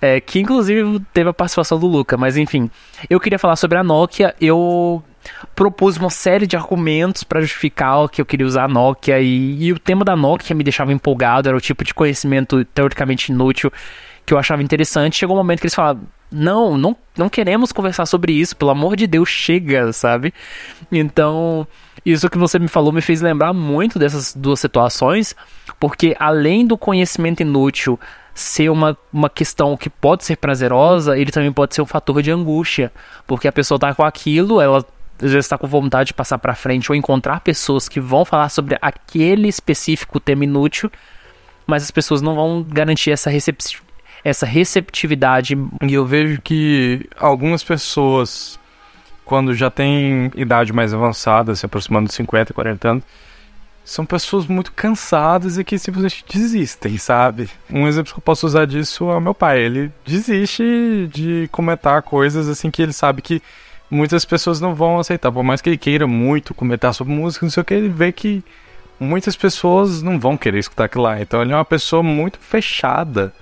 É, 0.00 0.20
que 0.20 0.40
inclusive 0.40 1.00
teve 1.12 1.30
a 1.30 1.32
participação 1.32 1.78
do 1.78 1.86
Luca, 1.86 2.16
mas 2.16 2.36
enfim. 2.36 2.70
Eu 3.08 3.18
queria 3.18 3.38
falar 3.38 3.56
sobre 3.56 3.78
a 3.78 3.82
Nokia. 3.84 4.34
Eu 4.40 5.02
propus 5.54 5.96
uma 5.96 6.10
série 6.10 6.46
de 6.46 6.56
argumentos 6.56 7.24
para 7.24 7.40
justificar 7.40 8.08
que 8.08 8.20
eu 8.20 8.26
queria 8.26 8.46
usar 8.46 8.64
a 8.64 8.68
Nokia 8.68 9.20
e, 9.20 9.64
e, 9.64 9.72
o 9.72 9.78
tema 9.78 10.04
da 10.04 10.16
Nokia 10.16 10.56
me 10.56 10.64
deixava 10.64 10.92
empolgado, 10.92 11.48
era 11.48 11.56
o 11.56 11.60
tipo 11.60 11.84
de 11.84 11.92
conhecimento 11.92 12.64
teoricamente 12.66 13.30
inútil 13.30 13.70
que 14.24 14.32
eu 14.32 14.38
achava 14.38 14.62
interessante. 14.62 15.16
Chegou 15.16 15.34
um 15.36 15.38
momento 15.38 15.60
que 15.60 15.66
eles 15.66 15.74
falaram: 15.74 16.00
"Não, 16.30 16.76
não, 16.78 16.96
não 17.16 17.28
queremos 17.28 17.72
conversar 17.72 18.06
sobre 18.06 18.32
isso, 18.32 18.56
pelo 18.56 18.70
amor 18.70 18.96
de 18.96 19.06
Deus, 19.06 19.28
chega", 19.28 19.92
sabe? 19.92 20.32
Então, 20.90 21.66
isso 22.04 22.30
que 22.30 22.38
você 22.38 22.58
me 22.58 22.68
falou 22.68 22.92
me 22.92 23.02
fez 23.02 23.20
lembrar 23.20 23.52
muito 23.52 23.98
dessas 23.98 24.34
duas 24.34 24.60
situações, 24.60 25.34
porque 25.78 26.16
além 26.18 26.66
do 26.66 26.78
conhecimento 26.78 27.40
inútil 27.42 27.98
ser 28.34 28.70
uma, 28.70 28.96
uma 29.12 29.28
questão 29.28 29.76
que 29.76 29.90
pode 29.90 30.24
ser 30.24 30.36
prazerosa, 30.36 31.18
ele 31.18 31.30
também 31.30 31.52
pode 31.52 31.74
ser 31.74 31.82
um 31.82 31.86
fator 31.86 32.22
de 32.22 32.30
angústia, 32.30 32.92
porque 33.26 33.48
a 33.48 33.52
pessoa 33.52 33.78
tá 33.78 33.94
com 33.94 34.04
aquilo, 34.04 34.60
ela 34.60 34.84
às 35.22 35.32
vezes 35.32 35.44
está 35.44 35.58
com 35.58 35.66
vontade 35.66 36.08
de 36.08 36.14
passar 36.14 36.38
para 36.38 36.54
frente 36.54 36.90
ou 36.90 36.96
encontrar 36.96 37.40
pessoas 37.40 37.88
que 37.88 38.00
vão 38.00 38.24
falar 38.24 38.48
sobre 38.48 38.78
aquele 38.80 39.48
específico 39.48 40.18
tema 40.18 40.44
inútil, 40.44 40.90
mas 41.66 41.82
as 41.82 41.90
pessoas 41.90 42.22
não 42.22 42.34
vão 42.34 42.62
garantir 42.62 43.10
essa, 43.10 43.28
recep 43.28 43.58
essa 44.24 44.46
receptividade. 44.46 45.56
E 45.82 45.92
eu 45.92 46.06
vejo 46.06 46.40
que 46.40 47.06
algumas 47.18 47.62
pessoas, 47.62 48.58
quando 49.24 49.54
já 49.54 49.70
têm 49.70 50.30
idade 50.34 50.72
mais 50.72 50.94
avançada, 50.94 51.54
se 51.54 51.66
aproximando 51.66 52.08
de 52.08 52.14
50, 52.14 52.54
40 52.54 52.88
anos, 52.88 53.04
são 53.90 54.06
pessoas 54.06 54.46
muito 54.46 54.70
cansadas 54.70 55.58
e 55.58 55.64
que 55.64 55.76
simplesmente 55.76 56.24
desistem, 56.32 56.96
sabe? 56.96 57.50
Um 57.68 57.88
exemplo 57.88 58.12
que 58.12 58.20
eu 58.20 58.22
posso 58.22 58.46
usar 58.46 58.64
disso 58.64 59.10
é 59.10 59.16
o 59.16 59.20
meu 59.20 59.34
pai. 59.34 59.58
Ele 59.58 59.90
desiste 60.06 61.10
de 61.12 61.48
comentar 61.50 62.00
coisas 62.02 62.48
assim 62.48 62.70
que 62.70 62.80
ele 62.80 62.92
sabe 62.92 63.20
que 63.20 63.42
muitas 63.90 64.24
pessoas 64.24 64.60
não 64.60 64.76
vão 64.76 65.00
aceitar. 65.00 65.32
Por 65.32 65.42
mais 65.42 65.60
que 65.60 65.70
ele 65.70 65.76
queira 65.76 66.06
muito 66.06 66.54
comentar 66.54 66.94
sobre 66.94 67.12
música, 67.12 67.44
não 67.44 67.50
sei 67.50 67.62
o 67.62 67.64
que, 67.64 67.74
ele 67.74 67.88
vê 67.88 68.12
que 68.12 68.44
muitas 69.00 69.34
pessoas 69.34 70.02
não 70.02 70.20
vão 70.20 70.36
querer 70.36 70.60
escutar 70.60 70.84
aquilo 70.84 71.02
lá. 71.02 71.20
Então 71.20 71.42
ele 71.42 71.50
é 71.50 71.56
uma 71.56 71.64
pessoa 71.64 72.00
muito 72.00 72.38
fechada 72.38 73.34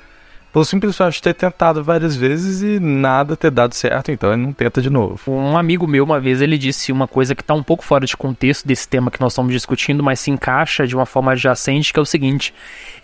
pelo 0.53 0.65
simples 0.65 0.97
fato 0.97 1.13
de 1.13 1.23
ter 1.23 1.35
tentado 1.35 1.85
várias 1.85 2.17
vezes 2.17 2.63
e 2.63 2.81
nada 2.81 3.37
ter 3.37 3.51
dado 3.51 3.75
certo, 3.75 4.11
então 4.11 4.33
ele 4.33 4.43
não 4.43 4.53
tenta 4.53 4.81
de 4.81 4.89
novo. 4.89 5.31
Um 5.31 5.57
amigo 5.57 5.87
meu, 5.87 6.05
uma 6.05 6.19
vez, 6.19 6.41
ele 6.41 6.57
disse 6.57 6.91
uma 6.91 7.07
coisa 7.07 7.35
que 7.35 7.43
está 7.43 7.55
um 7.55 7.63
pouco 7.63 7.85
fora 7.85 8.07
de 8.07 8.17
contexto 8.17 8.67
desse 8.67 8.89
tema 8.89 9.11
que 9.11 9.21
nós 9.21 9.33
estamos 9.33 9.53
discutindo, 9.53 10.03
mas 10.03 10.21
se 10.21 10.31
encaixa 10.31 10.87
de 10.87 10.95
uma 10.95 11.05
forma 11.05 11.33
adjacente, 11.33 11.93
que 11.93 11.99
é 11.99 12.03
o 12.03 12.07
seguinte: 12.07 12.55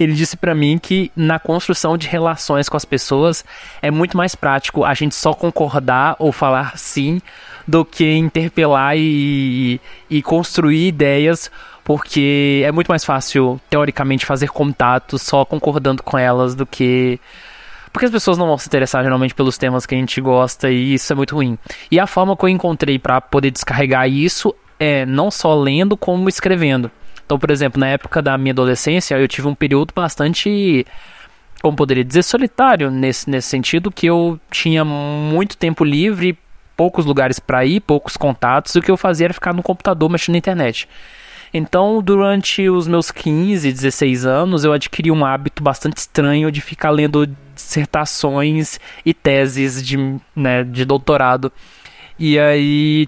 ele 0.00 0.14
disse 0.14 0.36
para 0.36 0.54
mim 0.54 0.78
que 0.78 1.12
na 1.14 1.38
construção 1.38 1.98
de 1.98 2.08
relações 2.08 2.68
com 2.68 2.76
as 2.76 2.84
pessoas 2.84 3.44
é 3.82 3.90
muito 3.90 4.16
mais 4.16 4.34
prático 4.34 4.84
a 4.84 4.94
gente 4.94 5.14
só 5.14 5.34
concordar 5.34 6.16
ou 6.18 6.32
falar 6.32 6.76
sim 6.78 7.20
do 7.66 7.84
que 7.84 8.14
interpelar 8.14 8.96
e, 8.96 9.80
e 10.08 10.22
construir 10.22 10.88
ideias 10.88 11.50
porque 11.84 12.62
é 12.64 12.72
muito 12.72 12.88
mais 12.88 13.04
fácil, 13.04 13.60
teoricamente, 13.68 14.24
fazer 14.24 14.48
contato 14.48 15.18
só 15.18 15.44
concordando 15.44 16.02
com 16.02 16.16
elas 16.16 16.54
do 16.54 16.64
que. 16.64 17.20
Porque 17.92 18.06
as 18.06 18.10
pessoas 18.10 18.36
não 18.36 18.46
vão 18.46 18.58
se 18.58 18.66
interessar 18.66 19.04
geralmente 19.04 19.34
pelos 19.34 19.56
temas 19.56 19.86
que 19.86 19.94
a 19.94 19.98
gente 19.98 20.20
gosta 20.20 20.68
e 20.70 20.94
isso 20.94 21.12
é 21.12 21.16
muito 21.16 21.36
ruim. 21.36 21.56
E 21.90 22.00
a 22.00 22.06
forma 22.06 22.36
que 22.36 22.44
eu 22.44 22.48
encontrei 22.48 22.98
para 22.98 23.20
poder 23.20 23.52
descarregar 23.52 24.08
isso 24.08 24.52
é 24.80 25.06
não 25.06 25.30
só 25.30 25.54
lendo, 25.54 25.96
como 25.96 26.28
escrevendo. 26.28 26.90
Então, 27.24 27.38
por 27.38 27.50
exemplo, 27.50 27.78
na 27.78 27.86
época 27.86 28.20
da 28.20 28.36
minha 28.36 28.52
adolescência, 28.52 29.14
eu 29.16 29.28
tive 29.28 29.46
um 29.46 29.54
período 29.54 29.92
bastante 29.94 30.84
como 31.62 31.76
poderia 31.76 32.04
dizer, 32.04 32.22
solitário 32.22 32.90
nesse, 32.90 33.30
nesse 33.30 33.48
sentido, 33.48 33.90
que 33.90 34.06
eu 34.06 34.38
tinha 34.50 34.84
muito 34.84 35.56
tempo 35.56 35.82
livre, 35.82 36.38
poucos 36.76 37.06
lugares 37.06 37.38
para 37.38 37.64
ir, 37.64 37.80
poucos 37.80 38.18
contatos, 38.18 38.74
e 38.74 38.78
o 38.78 38.82
que 38.82 38.90
eu 38.90 38.98
fazia 38.98 39.28
era 39.28 39.32
ficar 39.32 39.54
no 39.54 39.62
computador 39.62 40.10
mexendo 40.10 40.34
na 40.34 40.38
internet. 40.40 40.86
Então, 41.56 42.02
durante 42.02 42.68
os 42.68 42.88
meus 42.88 43.12
15, 43.12 43.70
16 43.70 44.26
anos, 44.26 44.64
eu 44.64 44.72
adquiri 44.72 45.12
um 45.12 45.24
hábito 45.24 45.62
bastante 45.62 45.98
estranho 45.98 46.50
de 46.50 46.60
ficar 46.60 46.90
lendo 46.90 47.28
dissertações 47.54 48.80
e 49.06 49.14
teses 49.14 49.80
de, 49.80 49.96
né, 50.34 50.64
de 50.64 50.84
doutorado. 50.84 51.52
E 52.18 52.36
aí 52.40 53.06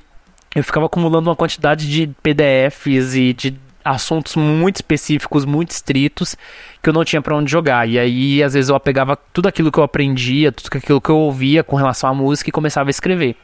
eu 0.54 0.62
ficava 0.62 0.86
acumulando 0.86 1.28
uma 1.28 1.34
quantidade 1.34 1.90
de 1.90 2.06
PDFs 2.22 3.16
e 3.16 3.32
de 3.32 3.58
assuntos 3.84 4.36
muito 4.36 4.76
específicos, 4.76 5.44
muito 5.44 5.72
estritos, 5.72 6.36
que 6.80 6.88
eu 6.88 6.92
não 6.92 7.04
tinha 7.04 7.20
para 7.20 7.36
onde 7.36 7.50
jogar. 7.50 7.88
E 7.88 7.98
aí, 7.98 8.44
às 8.44 8.54
vezes, 8.54 8.70
eu 8.70 8.78
pegava 8.78 9.16
tudo 9.16 9.48
aquilo 9.48 9.72
que 9.72 9.78
eu 9.78 9.84
aprendia, 9.84 10.52
tudo 10.52 10.68
aquilo 10.72 11.00
que 11.00 11.10
eu 11.10 11.18
ouvia 11.18 11.64
com 11.64 11.74
relação 11.74 12.10
à 12.10 12.14
música 12.14 12.48
e 12.48 12.52
começava 12.52 12.88
a 12.88 12.92
escrever. 12.92 13.34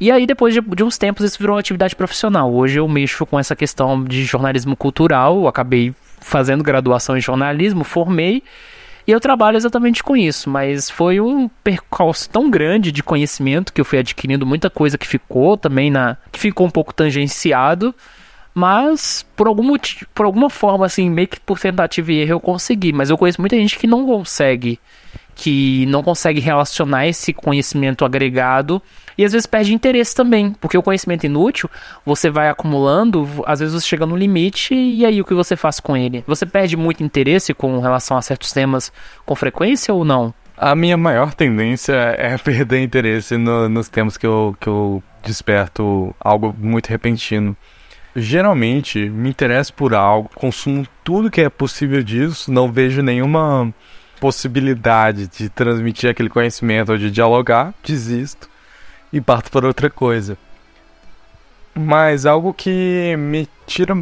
E 0.00 0.10
aí, 0.10 0.26
depois 0.26 0.52
de, 0.52 0.60
de, 0.60 0.84
uns 0.84 0.98
tempos, 0.98 1.24
isso 1.24 1.38
virou 1.38 1.54
uma 1.54 1.60
atividade 1.60 1.96
profissional. 1.96 2.52
Hoje 2.52 2.78
eu 2.78 2.86
mexo 2.86 3.24
com 3.24 3.38
essa 3.38 3.56
questão 3.56 4.04
de 4.04 4.24
jornalismo 4.24 4.76
cultural, 4.76 5.48
acabei 5.48 5.94
fazendo 6.20 6.62
graduação 6.62 7.16
em 7.16 7.20
jornalismo, 7.20 7.84
formei 7.84 8.42
e 9.06 9.12
eu 9.12 9.20
trabalho 9.20 9.56
exatamente 9.56 10.02
com 10.02 10.16
isso. 10.16 10.50
Mas 10.50 10.90
foi 10.90 11.20
um 11.20 11.48
percurso 11.62 12.28
tão 12.28 12.50
grande 12.50 12.90
de 12.90 13.02
conhecimento 13.02 13.72
que 13.72 13.80
eu 13.80 13.84
fui 13.84 13.98
adquirindo 13.98 14.44
muita 14.44 14.68
coisa 14.68 14.98
que 14.98 15.06
ficou 15.06 15.56
também 15.56 15.90
na. 15.90 16.16
que 16.32 16.40
ficou 16.40 16.66
um 16.66 16.70
pouco 16.70 16.92
tangenciado. 16.92 17.94
Mas 18.52 19.24
por, 19.36 19.46
algum 19.46 19.62
motivo, 19.62 20.06
por 20.14 20.24
alguma 20.24 20.48
forma, 20.48 20.86
assim, 20.86 21.10
meio 21.10 21.28
que 21.28 21.38
por 21.38 21.58
tentativa 21.58 22.10
e 22.10 22.20
erro 22.20 22.32
eu 22.32 22.40
consegui. 22.40 22.92
Mas 22.92 23.10
eu 23.10 23.18
conheço 23.18 23.40
muita 23.40 23.54
gente 23.56 23.78
que 23.78 23.86
não 23.86 24.04
consegue. 24.04 24.80
Que 25.36 25.86
não 25.86 26.02
consegue 26.02 26.40
relacionar 26.40 27.06
esse 27.06 27.32
conhecimento 27.32 28.04
agregado 28.04 28.82
e 29.18 29.24
às 29.24 29.32
vezes 29.32 29.46
perde 29.46 29.72
interesse 29.72 30.14
também, 30.14 30.52
porque 30.60 30.76
o 30.76 30.82
conhecimento 30.82 31.24
inútil 31.24 31.70
você 32.04 32.28
vai 32.28 32.48
acumulando, 32.48 33.26
às 33.46 33.60
vezes 33.60 33.74
você 33.74 33.86
chega 33.86 34.04
no 34.04 34.16
limite 34.16 34.74
e 34.74 35.06
aí 35.06 35.20
o 35.20 35.24
que 35.24 35.34
você 35.34 35.56
faz 35.56 35.80
com 35.80 35.96
ele? 35.96 36.22
Você 36.26 36.44
perde 36.44 36.76
muito 36.76 37.02
interesse 37.02 37.54
com 37.54 37.78
relação 37.80 38.16
a 38.16 38.22
certos 38.22 38.52
temas 38.52 38.92
com 39.24 39.34
frequência 39.34 39.94
ou 39.94 40.04
não? 40.04 40.34
A 40.56 40.74
minha 40.74 40.96
maior 40.96 41.34
tendência 41.34 41.92
é 41.92 42.36
perder 42.38 42.82
interesse 42.82 43.36
no, 43.36 43.68
nos 43.68 43.88
temas 43.88 44.16
que 44.16 44.26
eu, 44.26 44.56
que 44.60 44.68
eu 44.68 45.02
desperto 45.22 46.14
algo 46.20 46.54
muito 46.58 46.88
repentino. 46.88 47.56
Geralmente 48.14 49.10
me 49.10 49.28
interesso 49.28 49.74
por 49.74 49.94
algo, 49.94 50.30
consumo 50.34 50.86
tudo 51.04 51.30
que 51.30 51.42
é 51.42 51.50
possível 51.50 52.02
disso, 52.02 52.50
não 52.50 52.72
vejo 52.72 53.02
nenhuma 53.02 53.72
possibilidade 54.20 55.28
de 55.28 55.48
transmitir 55.48 56.10
aquele 56.10 56.28
conhecimento 56.28 56.92
ou 56.92 56.98
de 56.98 57.10
dialogar, 57.10 57.74
desisto 57.84 58.48
e 59.12 59.20
parto 59.20 59.50
para 59.50 59.66
outra 59.66 59.90
coisa. 59.90 60.36
Mas 61.74 62.24
algo 62.26 62.54
que 62.54 63.14
me 63.16 63.48
tira 63.66 63.94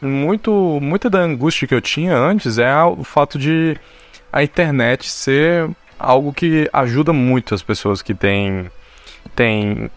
muito 0.00 0.78
muita 0.80 1.10
da 1.10 1.18
angústia 1.18 1.68
que 1.68 1.74
eu 1.74 1.80
tinha 1.80 2.16
antes 2.16 2.58
é 2.58 2.74
o 2.82 3.04
fato 3.04 3.38
de 3.38 3.76
a 4.32 4.42
internet 4.42 5.10
ser 5.10 5.68
algo 5.98 6.32
que 6.32 6.68
ajuda 6.72 7.12
muito 7.12 7.54
as 7.54 7.62
pessoas 7.62 8.00
que 8.00 8.14
têm, 8.14 8.70
têm 9.36 9.90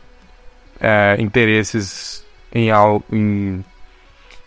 é, 0.82 1.16
interesses 1.20 2.26
em, 2.54 2.68
em 3.12 3.64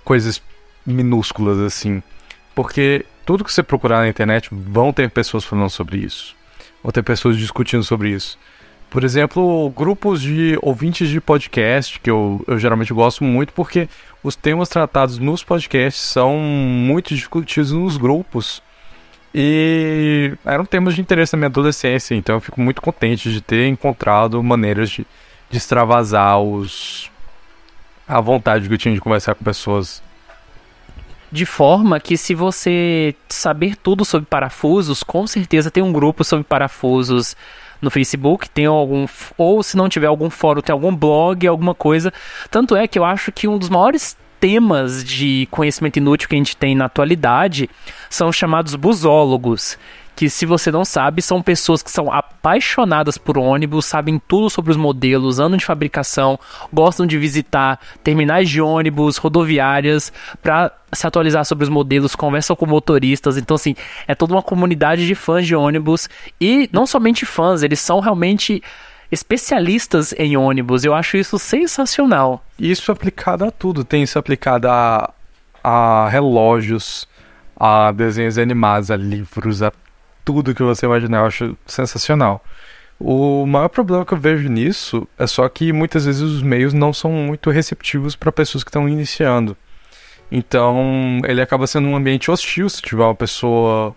coisas 0.04 0.42
minúsculas 0.84 1.58
assim. 1.58 2.02
Porque 2.54 3.06
tudo 3.26 3.44
que 3.44 3.52
você 3.52 3.62
procurar 3.62 3.98
na 3.98 4.08
internet 4.08 4.48
vão 4.52 4.92
ter 4.92 5.10
pessoas 5.10 5.44
falando 5.44 5.68
sobre 5.68 5.98
isso. 5.98 6.34
Vão 6.82 6.92
ter 6.92 7.02
pessoas 7.02 7.36
discutindo 7.36 7.82
sobre 7.82 8.10
isso. 8.10 8.38
Por 8.88 9.02
exemplo, 9.02 9.68
grupos 9.76 10.22
de 10.22 10.56
ouvintes 10.62 11.08
de 11.08 11.20
podcast, 11.20 11.98
que 11.98 12.08
eu, 12.08 12.42
eu 12.46 12.56
geralmente 12.56 12.94
gosto 12.94 13.24
muito, 13.24 13.52
porque 13.52 13.88
os 14.22 14.36
temas 14.36 14.68
tratados 14.68 15.18
nos 15.18 15.42
podcasts 15.42 16.00
são 16.00 16.38
muito 16.38 17.14
discutidos 17.14 17.72
nos 17.72 17.96
grupos. 17.96 18.62
E 19.34 20.32
eram 20.44 20.64
temas 20.64 20.94
de 20.94 21.00
interesse 21.00 21.34
na 21.34 21.38
minha 21.38 21.48
adolescência, 21.48 22.14
então 22.14 22.36
eu 22.36 22.40
fico 22.40 22.60
muito 22.60 22.80
contente 22.80 23.30
de 23.30 23.40
ter 23.40 23.66
encontrado 23.66 24.42
maneiras 24.42 24.88
de, 24.88 25.06
de 25.50 25.58
extravasar 25.58 26.40
os, 26.40 27.10
a 28.06 28.20
vontade 28.20 28.68
que 28.68 28.72
eu 28.72 28.78
tinha 28.78 28.94
de 28.94 29.00
conversar 29.00 29.34
com 29.34 29.44
pessoas. 29.44 30.00
De 31.30 31.44
forma 31.44 31.98
que, 31.98 32.16
se 32.16 32.34
você 32.34 33.14
saber 33.28 33.76
tudo 33.76 34.04
sobre 34.04 34.26
parafusos, 34.26 35.02
com 35.02 35.26
certeza 35.26 35.70
tem 35.70 35.82
um 35.82 35.92
grupo 35.92 36.22
sobre 36.22 36.44
parafusos 36.44 37.36
no 37.80 37.90
Facebook, 37.90 38.48
tem 38.48 38.66
algum 38.66 39.06
ou 39.36 39.62
se 39.62 39.76
não 39.76 39.88
tiver 39.88 40.06
algum 40.06 40.30
fórum, 40.30 40.60
tem 40.60 40.72
algum 40.72 40.94
blog, 40.94 41.46
alguma 41.46 41.74
coisa. 41.74 42.12
Tanto 42.50 42.74
é 42.76 42.86
que 42.86 42.98
eu 42.98 43.04
acho 43.04 43.32
que 43.32 43.48
um 43.48 43.58
dos 43.58 43.68
maiores 43.68 44.16
temas 44.46 45.02
de 45.02 45.48
conhecimento 45.50 45.96
inútil 45.96 46.28
que 46.28 46.36
a 46.36 46.38
gente 46.38 46.56
tem 46.56 46.76
na 46.76 46.84
atualidade 46.84 47.68
são 48.08 48.30
chamados 48.30 48.76
busólogos, 48.76 49.76
que 50.14 50.30
se 50.30 50.46
você 50.46 50.70
não 50.70 50.84
sabe, 50.84 51.20
são 51.20 51.42
pessoas 51.42 51.82
que 51.82 51.90
são 51.90 52.12
apaixonadas 52.12 53.18
por 53.18 53.36
ônibus, 53.36 53.86
sabem 53.86 54.22
tudo 54.28 54.48
sobre 54.48 54.70
os 54.70 54.76
modelos, 54.76 55.40
ano 55.40 55.56
de 55.56 55.64
fabricação, 55.64 56.38
gostam 56.72 57.08
de 57.08 57.18
visitar 57.18 57.80
terminais 58.04 58.48
de 58.48 58.62
ônibus, 58.62 59.16
rodoviárias, 59.16 60.12
para 60.40 60.70
se 60.92 61.04
atualizar 61.04 61.44
sobre 61.44 61.64
os 61.64 61.68
modelos, 61.68 62.14
conversam 62.14 62.54
com 62.54 62.66
motoristas. 62.66 63.36
Então, 63.36 63.56
assim, 63.56 63.74
é 64.06 64.14
toda 64.14 64.32
uma 64.32 64.42
comunidade 64.42 65.08
de 65.08 65.14
fãs 65.16 65.44
de 65.44 65.56
ônibus. 65.56 66.08
E 66.40 66.70
não 66.72 66.86
somente 66.86 67.26
fãs, 67.26 67.64
eles 67.64 67.80
são 67.80 67.98
realmente 67.98 68.62
especialistas 69.10 70.12
em 70.16 70.36
ônibus. 70.36 70.84
Eu 70.84 70.94
acho 70.94 71.16
isso 71.16 71.38
sensacional. 71.38 72.44
Isso 72.58 72.90
aplicado 72.90 73.44
a 73.44 73.50
tudo. 73.50 73.84
Tem 73.84 74.02
isso 74.02 74.18
aplicado 74.18 74.68
a, 74.68 75.12
a 75.62 76.08
relógios, 76.08 77.08
a 77.56 77.92
desenhos 77.92 78.38
animados, 78.38 78.90
a 78.90 78.96
livros, 78.96 79.62
a 79.62 79.72
tudo 80.24 80.54
que 80.54 80.62
você 80.62 80.86
imaginar. 80.86 81.18
Eu 81.18 81.26
acho 81.26 81.58
sensacional. 81.66 82.44
O 82.98 83.44
maior 83.44 83.68
problema 83.68 84.06
que 84.06 84.14
eu 84.14 84.18
vejo 84.18 84.48
nisso 84.48 85.06
é 85.18 85.26
só 85.26 85.46
que 85.48 85.72
muitas 85.72 86.06
vezes 86.06 86.22
os 86.22 86.42
meios 86.42 86.72
não 86.72 86.92
são 86.92 87.10
muito 87.10 87.50
receptivos 87.50 88.16
para 88.16 88.32
pessoas 88.32 88.64
que 88.64 88.70
estão 88.70 88.88
iniciando. 88.88 89.56
Então, 90.32 91.20
ele 91.24 91.40
acaba 91.40 91.66
sendo 91.66 91.88
um 91.88 91.96
ambiente 91.96 92.30
hostil 92.30 92.68
se 92.68 92.82
tiver 92.82 93.04
uma 93.04 93.14
pessoa 93.14 93.94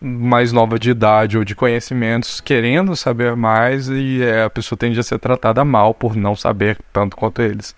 mais 0.00 0.52
nova 0.52 0.78
de 0.78 0.90
idade 0.90 1.36
ou 1.36 1.44
de 1.44 1.54
conhecimentos 1.54 2.40
querendo 2.40 2.96
saber 2.96 3.36
mais 3.36 3.88
e 3.88 4.22
é, 4.22 4.44
a 4.44 4.50
pessoa 4.50 4.78
tende 4.78 4.98
a 4.98 5.02
ser 5.02 5.18
tratada 5.18 5.64
mal 5.64 5.92
por 5.92 6.16
não 6.16 6.34
saber 6.34 6.78
tanto 6.92 7.16
quanto 7.16 7.42
eles. 7.42 7.74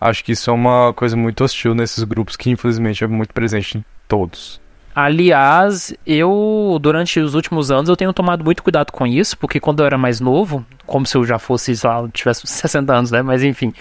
Acho 0.00 0.24
que 0.24 0.32
isso 0.32 0.50
é 0.50 0.52
uma 0.52 0.92
coisa 0.92 1.16
muito 1.16 1.44
hostil 1.44 1.74
nesses 1.74 2.02
grupos 2.02 2.36
que 2.36 2.50
infelizmente 2.50 3.04
é 3.04 3.06
muito 3.06 3.32
presente 3.32 3.78
em 3.78 3.84
todos. 4.08 4.60
Aliás, 4.94 5.94
eu 6.06 6.76
durante 6.80 7.18
os 7.20 7.34
últimos 7.34 7.70
anos 7.70 7.88
eu 7.88 7.96
tenho 7.96 8.12
tomado 8.12 8.44
muito 8.44 8.62
cuidado 8.62 8.90
com 8.90 9.06
isso, 9.06 9.38
porque 9.38 9.58
quando 9.58 9.80
eu 9.80 9.86
era 9.86 9.96
mais 9.96 10.20
novo, 10.20 10.66
como 10.84 11.06
se 11.06 11.16
eu 11.16 11.24
já 11.24 11.38
fosse, 11.38 11.74
sei 11.76 11.88
lá, 11.88 12.06
tivesse 12.12 12.44
60 12.46 12.92
anos, 12.92 13.10
né? 13.10 13.22
Mas 13.22 13.42
enfim, 13.42 13.72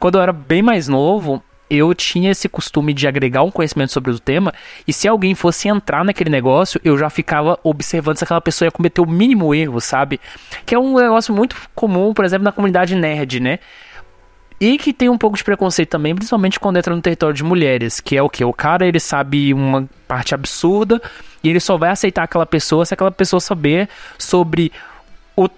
quando 0.00 0.16
eu 0.16 0.22
era 0.22 0.32
bem 0.32 0.62
mais 0.62 0.88
novo, 0.88 1.42
eu 1.70 1.94
tinha 1.94 2.30
esse 2.30 2.48
costume 2.48 2.92
de 2.94 3.06
agregar 3.06 3.42
um 3.42 3.50
conhecimento 3.50 3.92
sobre 3.92 4.10
o 4.10 4.18
tema, 4.18 4.52
e 4.86 4.92
se 4.92 5.06
alguém 5.06 5.34
fosse 5.34 5.68
entrar 5.68 6.04
naquele 6.04 6.30
negócio, 6.30 6.80
eu 6.84 6.96
já 6.96 7.10
ficava 7.10 7.58
observando 7.62 8.16
se 8.16 8.24
aquela 8.24 8.40
pessoa 8.40 8.66
ia 8.66 8.72
cometer 8.72 9.00
o 9.00 9.06
mínimo 9.06 9.54
erro, 9.54 9.80
sabe? 9.80 10.20
Que 10.64 10.74
é 10.74 10.78
um 10.78 10.96
negócio 10.98 11.34
muito 11.34 11.56
comum, 11.74 12.12
por 12.14 12.24
exemplo, 12.24 12.44
na 12.44 12.52
comunidade 12.52 12.94
nerd, 12.94 13.40
né? 13.40 13.58
E 14.60 14.76
que 14.76 14.92
tem 14.92 15.08
um 15.08 15.18
pouco 15.18 15.36
de 15.36 15.44
preconceito 15.44 15.90
também, 15.90 16.14
principalmente 16.14 16.58
quando 16.58 16.78
entra 16.78 16.94
no 16.94 17.00
território 17.00 17.34
de 17.34 17.44
mulheres, 17.44 18.00
que 18.00 18.16
é 18.16 18.22
o 18.22 18.28
que? 18.28 18.44
O 18.44 18.52
cara 18.52 18.86
ele 18.86 18.98
sabe 18.98 19.54
uma 19.54 19.88
parte 20.08 20.34
absurda 20.34 21.00
e 21.44 21.48
ele 21.48 21.60
só 21.60 21.76
vai 21.76 21.90
aceitar 21.90 22.24
aquela 22.24 22.46
pessoa 22.46 22.84
se 22.84 22.92
aquela 22.92 23.12
pessoa 23.12 23.38
saber 23.38 23.88
sobre 24.18 24.72
o, 25.36 25.48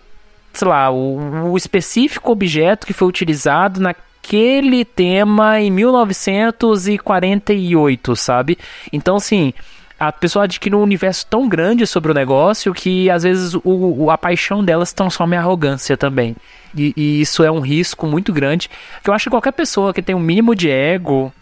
sei 0.53 0.69
lá, 0.69 0.91
o, 0.91 1.53
o 1.53 1.57
específico 1.57 2.31
objeto 2.31 2.87
que 2.87 2.93
foi 2.93 3.09
utilizado 3.09 3.81
naquele 4.21 4.85
tema 4.85 5.59
em 5.61 5.71
1948, 5.71 8.15
sabe? 8.15 8.59
Então, 8.93 9.17
assim, 9.17 9.55
a 9.99 10.13
pessoa 10.13 10.45
adquire 10.45 10.77
um 10.77 10.83
universo 10.83 11.27
tão 11.27 11.49
grande 11.49 11.87
sobre 11.87 12.13
o 12.13 12.15
negócio 12.15 12.73
que 12.73 13.11
às 13.11 13.25
vezes 13.25 13.57
o 13.65 14.09
a 14.11 14.19
paixão 14.19 14.65
delas 14.65 14.93
transforma 14.93 15.35
em 15.35 15.39
arrogância 15.39 15.97
também. 15.97 16.37
E, 16.77 16.93
e, 16.97 17.21
isso 17.21 17.43
é 17.43 17.51
um 17.51 17.59
risco 17.61 18.07
muito 18.07 18.33
grande. 18.33 18.71
Que 19.03 19.11
eu 19.11 19.15
acho 19.15 19.25
que 19.25 19.31
qualquer 19.31 19.53
pessoa 19.53 19.93
que 19.93 20.03
tem 20.03 20.15
um 20.15 20.21
mínimo 20.21 20.55
de 20.55 20.71
ego 20.71 21.33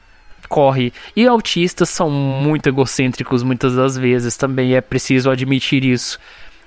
corre. 0.48 0.92
E 1.14 1.26
autistas 1.26 1.90
são 1.90 2.10
muito 2.10 2.66
egocêntricos 2.68 3.42
muitas 3.42 3.74
das 3.74 3.98
vezes 3.98 4.36
também, 4.36 4.74
é 4.74 4.80
preciso 4.80 5.30
admitir 5.30 5.84
isso. 5.84 6.18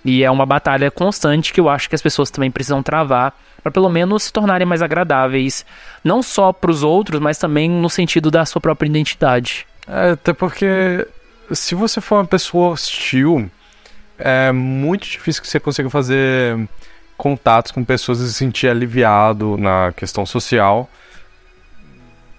E 0.04 0.24
é 0.24 0.32
uma 0.32 0.46
batalha 0.46 0.90
constante 0.90 1.54
que 1.54 1.60
eu 1.60 1.70
acho 1.70 1.88
que 1.88 1.96
as 1.96 2.02
pessoas 2.02 2.32
também 2.32 2.50
precisam 2.50 2.82
travar 2.82 3.34
para 3.62 3.72
pelo 3.72 3.90
menos 3.90 4.24
se 4.24 4.34
tornarem 4.34 4.66
mais 4.66 4.82
agradáveis, 4.82 5.66
não 6.04 6.24
só 6.24 6.52
para 6.52 6.72
os 6.72 6.82
outros, 6.82 7.20
mas 7.20 7.38
também 7.38 7.70
no 7.70 7.90
sentido 7.90 8.32
da 8.32 8.46
sua 8.46 8.60
própria 8.60 8.88
identidade. 8.88 9.68
É, 9.88 10.12
até 10.12 10.34
porque 10.34 11.08
se 11.52 11.76
você 11.76 12.02
for 12.02 12.16
uma 12.16 12.26
pessoa 12.26 12.72
hostil, 12.72 13.50
é 14.18 14.52
muito 14.52 15.08
difícil 15.08 15.42
que 15.42 15.48
você 15.48 15.60
consiga 15.60 15.90
fazer 15.90 16.68
contatos 17.18 17.72
com 17.72 17.84
pessoas 17.84 18.20
e 18.20 18.28
se 18.28 18.34
sentir 18.34 18.68
aliviado 18.68 19.58
na 19.58 19.94
questão 19.96 20.26
social 20.26 20.90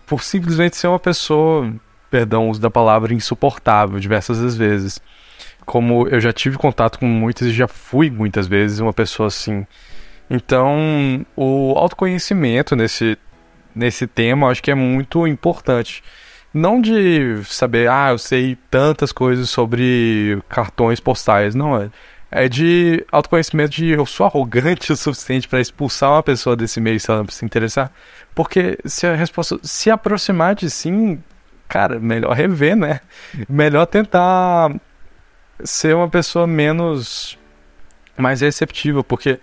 por 0.07 0.23
simplesmente 0.23 0.77
ser 0.77 0.89
uma 0.89 0.99
pessoa, 0.99 1.73
perdão, 2.11 2.51
uso 2.51 2.61
da 2.61 2.71
palavra 2.71 3.15
insuportável 3.15 3.99
diversas 3.99 4.57
vezes. 4.57 5.01
Como 5.65 6.09
eu 6.09 6.21
já 6.21 6.33
tive 6.33 6.59
contato 6.59 6.99
com 6.99 7.07
muitas 7.07 7.49
e 7.49 7.53
já 7.53 7.69
fui 7.69 8.11
muitas 8.11 8.47
vezes 8.47 8.81
uma 8.81 8.93
pessoa 8.93 9.29
assim. 9.29 9.67
Então, 10.29 11.25
o 11.37 11.75
autoconhecimento 11.77 12.75
nesse 12.75 13.19
nesse 13.75 14.07
tema, 14.07 14.47
eu 14.47 14.51
acho 14.51 14.63
que 14.63 14.71
é 14.71 14.75
muito 14.75 15.27
importante. 15.27 16.03
Não 16.53 16.81
de 16.81 17.43
saber, 17.45 17.89
ah, 17.89 18.11
eu 18.11 18.19
sei 18.19 18.59
tantas 18.71 19.11
coisas 19.11 19.49
sobre 19.49 20.39
cartões 20.49 21.01
postais, 21.01 21.55
não 21.55 21.81
é. 21.81 21.91
É 22.31 22.49
de 22.49 23.05
autoconhecimento 23.13 23.73
de 23.73 23.89
eu 23.91 24.07
sou 24.07 24.27
arrogante 24.27 24.93
o 24.93 24.97
suficiente 24.97 25.49
para 25.49 25.61
expulsar 25.61 26.11
uma 26.11 26.23
pessoa 26.23 26.57
desse 26.57 26.81
meio 26.81 26.99
se 27.01 27.11
ela 27.11 27.23
não 27.23 27.29
se 27.29 27.45
interessar. 27.45 27.91
Porque 28.35 28.79
se 28.85 29.07
a 29.07 29.15
resposta 29.15 29.59
se 29.63 29.91
aproximar 29.91 30.55
de 30.55 30.71
sim, 30.71 31.23
cara, 31.69 31.99
melhor 31.99 32.35
rever, 32.35 32.77
né? 32.77 33.01
Melhor 33.49 33.87
tentar 33.87 34.71
ser 35.65 35.95
uma 35.95 36.09
pessoa 36.09 36.47
menos 36.47 37.39
mais 38.17 38.41
receptiva, 38.41 39.03
porque 39.03 39.39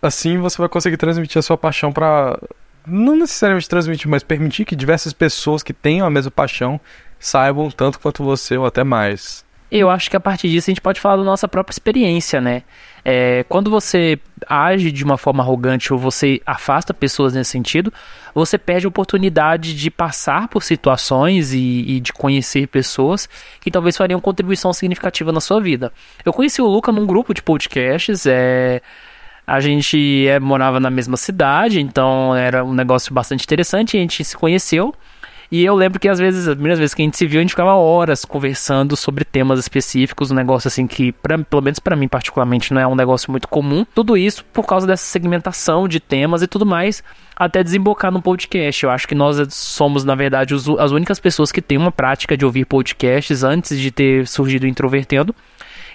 assim 0.00 0.38
você 0.38 0.58
vai 0.58 0.68
conseguir 0.68 0.96
transmitir 0.96 1.38
a 1.38 1.42
sua 1.42 1.56
paixão 1.56 1.92
para 1.92 2.38
não 2.86 3.16
necessariamente 3.16 3.68
transmitir, 3.68 4.08
mas 4.08 4.22
permitir 4.22 4.64
que 4.64 4.74
diversas 4.74 5.12
pessoas 5.12 5.62
que 5.62 5.72
tenham 5.72 6.06
a 6.06 6.10
mesma 6.10 6.30
paixão 6.30 6.80
saibam 7.18 7.70
tanto 7.70 8.00
quanto 8.00 8.24
você 8.24 8.56
ou 8.56 8.66
até 8.66 8.82
mais. 8.82 9.44
Eu 9.74 9.88
acho 9.88 10.10
que 10.10 10.16
a 10.16 10.20
partir 10.20 10.50
disso 10.50 10.68
a 10.68 10.72
gente 10.72 10.82
pode 10.82 11.00
falar 11.00 11.16
da 11.16 11.24
nossa 11.24 11.48
própria 11.48 11.72
experiência, 11.72 12.42
né? 12.42 12.62
É, 13.02 13.42
quando 13.48 13.70
você 13.70 14.18
age 14.46 14.92
de 14.92 15.02
uma 15.02 15.16
forma 15.16 15.42
arrogante 15.42 15.94
ou 15.94 15.98
você 15.98 16.42
afasta 16.44 16.92
pessoas 16.92 17.32
nesse 17.32 17.52
sentido, 17.52 17.90
você 18.34 18.58
perde 18.58 18.84
a 18.84 18.90
oportunidade 18.90 19.74
de 19.74 19.90
passar 19.90 20.46
por 20.48 20.62
situações 20.62 21.54
e, 21.54 21.84
e, 21.88 22.00
de 22.00 22.12
conhecer 22.12 22.66
pessoas 22.66 23.26
que 23.62 23.70
talvez 23.70 23.96
fariam 23.96 24.20
contribuição 24.20 24.74
significativa 24.74 25.32
na 25.32 25.40
sua 25.40 25.58
vida. 25.58 25.90
Eu 26.22 26.34
conheci 26.34 26.60
o 26.60 26.66
Luca 26.66 26.92
num 26.92 27.06
grupo 27.06 27.32
de 27.32 27.42
podcasts, 27.42 28.26
é, 28.26 28.82
a 29.46 29.58
gente 29.58 30.28
é, 30.28 30.38
morava 30.38 30.78
na 30.78 30.90
mesma 30.90 31.16
cidade, 31.16 31.80
então 31.80 32.36
era 32.36 32.62
um 32.62 32.74
negócio 32.74 33.14
bastante 33.14 33.44
interessante. 33.44 33.96
A 33.96 34.00
gente 34.00 34.22
se 34.22 34.36
conheceu. 34.36 34.94
E 35.52 35.66
eu 35.66 35.74
lembro 35.74 36.00
que 36.00 36.08
às 36.08 36.18
vezes, 36.18 36.48
as 36.48 36.54
primeiras 36.54 36.78
vezes 36.78 36.94
que 36.94 37.02
a 37.02 37.04
gente 37.04 37.18
se 37.18 37.26
viu, 37.26 37.38
a 37.38 37.42
gente 37.42 37.50
ficava 37.50 37.74
horas 37.74 38.24
conversando 38.24 38.96
sobre 38.96 39.22
temas 39.22 39.60
específicos, 39.60 40.30
um 40.30 40.34
negócio 40.34 40.66
assim 40.66 40.86
que, 40.86 41.12
pra, 41.12 41.36
pelo 41.36 41.60
menos 41.60 41.78
para 41.78 41.94
mim 41.94 42.08
particularmente, 42.08 42.72
não 42.72 42.80
é 42.80 42.86
um 42.86 42.94
negócio 42.94 43.30
muito 43.30 43.46
comum. 43.46 43.84
Tudo 43.94 44.16
isso 44.16 44.42
por 44.46 44.64
causa 44.64 44.86
dessa 44.86 45.04
segmentação 45.04 45.86
de 45.86 46.00
temas 46.00 46.40
e 46.40 46.46
tudo 46.46 46.64
mais, 46.64 47.04
até 47.36 47.62
desembocar 47.62 48.10
no 48.10 48.22
podcast. 48.22 48.82
Eu 48.82 48.90
acho 48.90 49.06
que 49.06 49.14
nós 49.14 49.52
somos, 49.52 50.04
na 50.04 50.14
verdade, 50.14 50.54
os, 50.54 50.66
as 50.70 50.90
únicas 50.90 51.20
pessoas 51.20 51.52
que 51.52 51.60
têm 51.60 51.76
uma 51.76 51.92
prática 51.92 52.34
de 52.34 52.46
ouvir 52.46 52.64
podcasts 52.64 53.44
antes 53.44 53.78
de 53.78 53.90
ter 53.90 54.26
surgido 54.26 54.64
o 54.64 54.68
Introvertendo. 54.68 55.34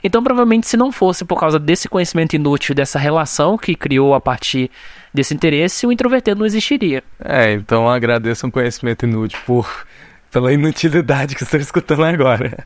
Então, 0.03 0.23
provavelmente, 0.23 0.67
se 0.67 0.77
não 0.77 0.91
fosse 0.91 1.25
por 1.25 1.39
causa 1.39 1.57
desse 1.57 1.89
conhecimento 1.89 2.35
inútil, 2.35 2.75
dessa 2.75 2.99
relação 2.99 3.57
que 3.57 3.73
criou 3.73 4.13
a 4.13 4.21
partir 4.21 4.69
desse 5.17 5.33
interesse, 5.33 5.87
o 5.87 5.91
introvertido 5.91 6.39
não 6.39 6.45
existiria. 6.45 7.03
É, 7.19 7.53
então 7.53 7.89
agradeço 7.89 8.45
um 8.45 8.51
conhecimento 8.51 9.03
inútil 9.05 9.39
por 9.45 9.67
pela 10.29 10.53
inutilidade 10.53 11.35
que 11.35 11.41
estou 11.43 11.59
escutando 11.59 12.03
agora. 12.03 12.63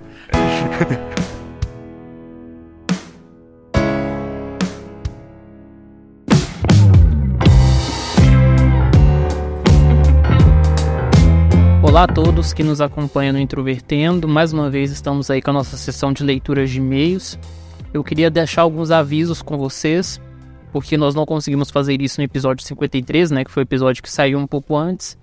Olá 11.82 12.04
a 12.04 12.08
todos 12.08 12.52
que 12.52 12.64
nos 12.64 12.82
acompanham 12.82 13.34
no 13.34 13.40
Introvertendo. 13.40 14.28
Mais 14.28 14.52
uma 14.52 14.70
vez 14.70 14.92
estamos 14.92 15.30
aí 15.30 15.42
com 15.42 15.52
a 15.52 15.54
nossa 15.54 15.78
sessão 15.78 16.12
de 16.12 16.24
leituras 16.24 16.70
de 16.70 16.80
e-mails. 16.80 17.40
Eu 17.94 18.04
queria 18.04 18.30
deixar 18.30 18.64
alguns 18.64 18.92
avisos 18.92 19.42
com 19.42 19.58
vocês, 19.58 20.20
porque 20.72 20.98
nós 20.98 21.14
não 21.16 21.26
conseguimos 21.26 21.70
fazer 21.70 22.02
isso 22.02 22.20
no 22.20 22.26
episódio 22.26 22.66
53, 22.66 23.32
né, 23.32 23.44
que 23.44 23.52
foi 23.52 23.64
o 23.64 23.66
episódio 23.66 24.02
que 24.02 24.12
saiu 24.12 24.40
um 24.40 24.48
pouco 24.48 24.76
antes. 24.76 25.18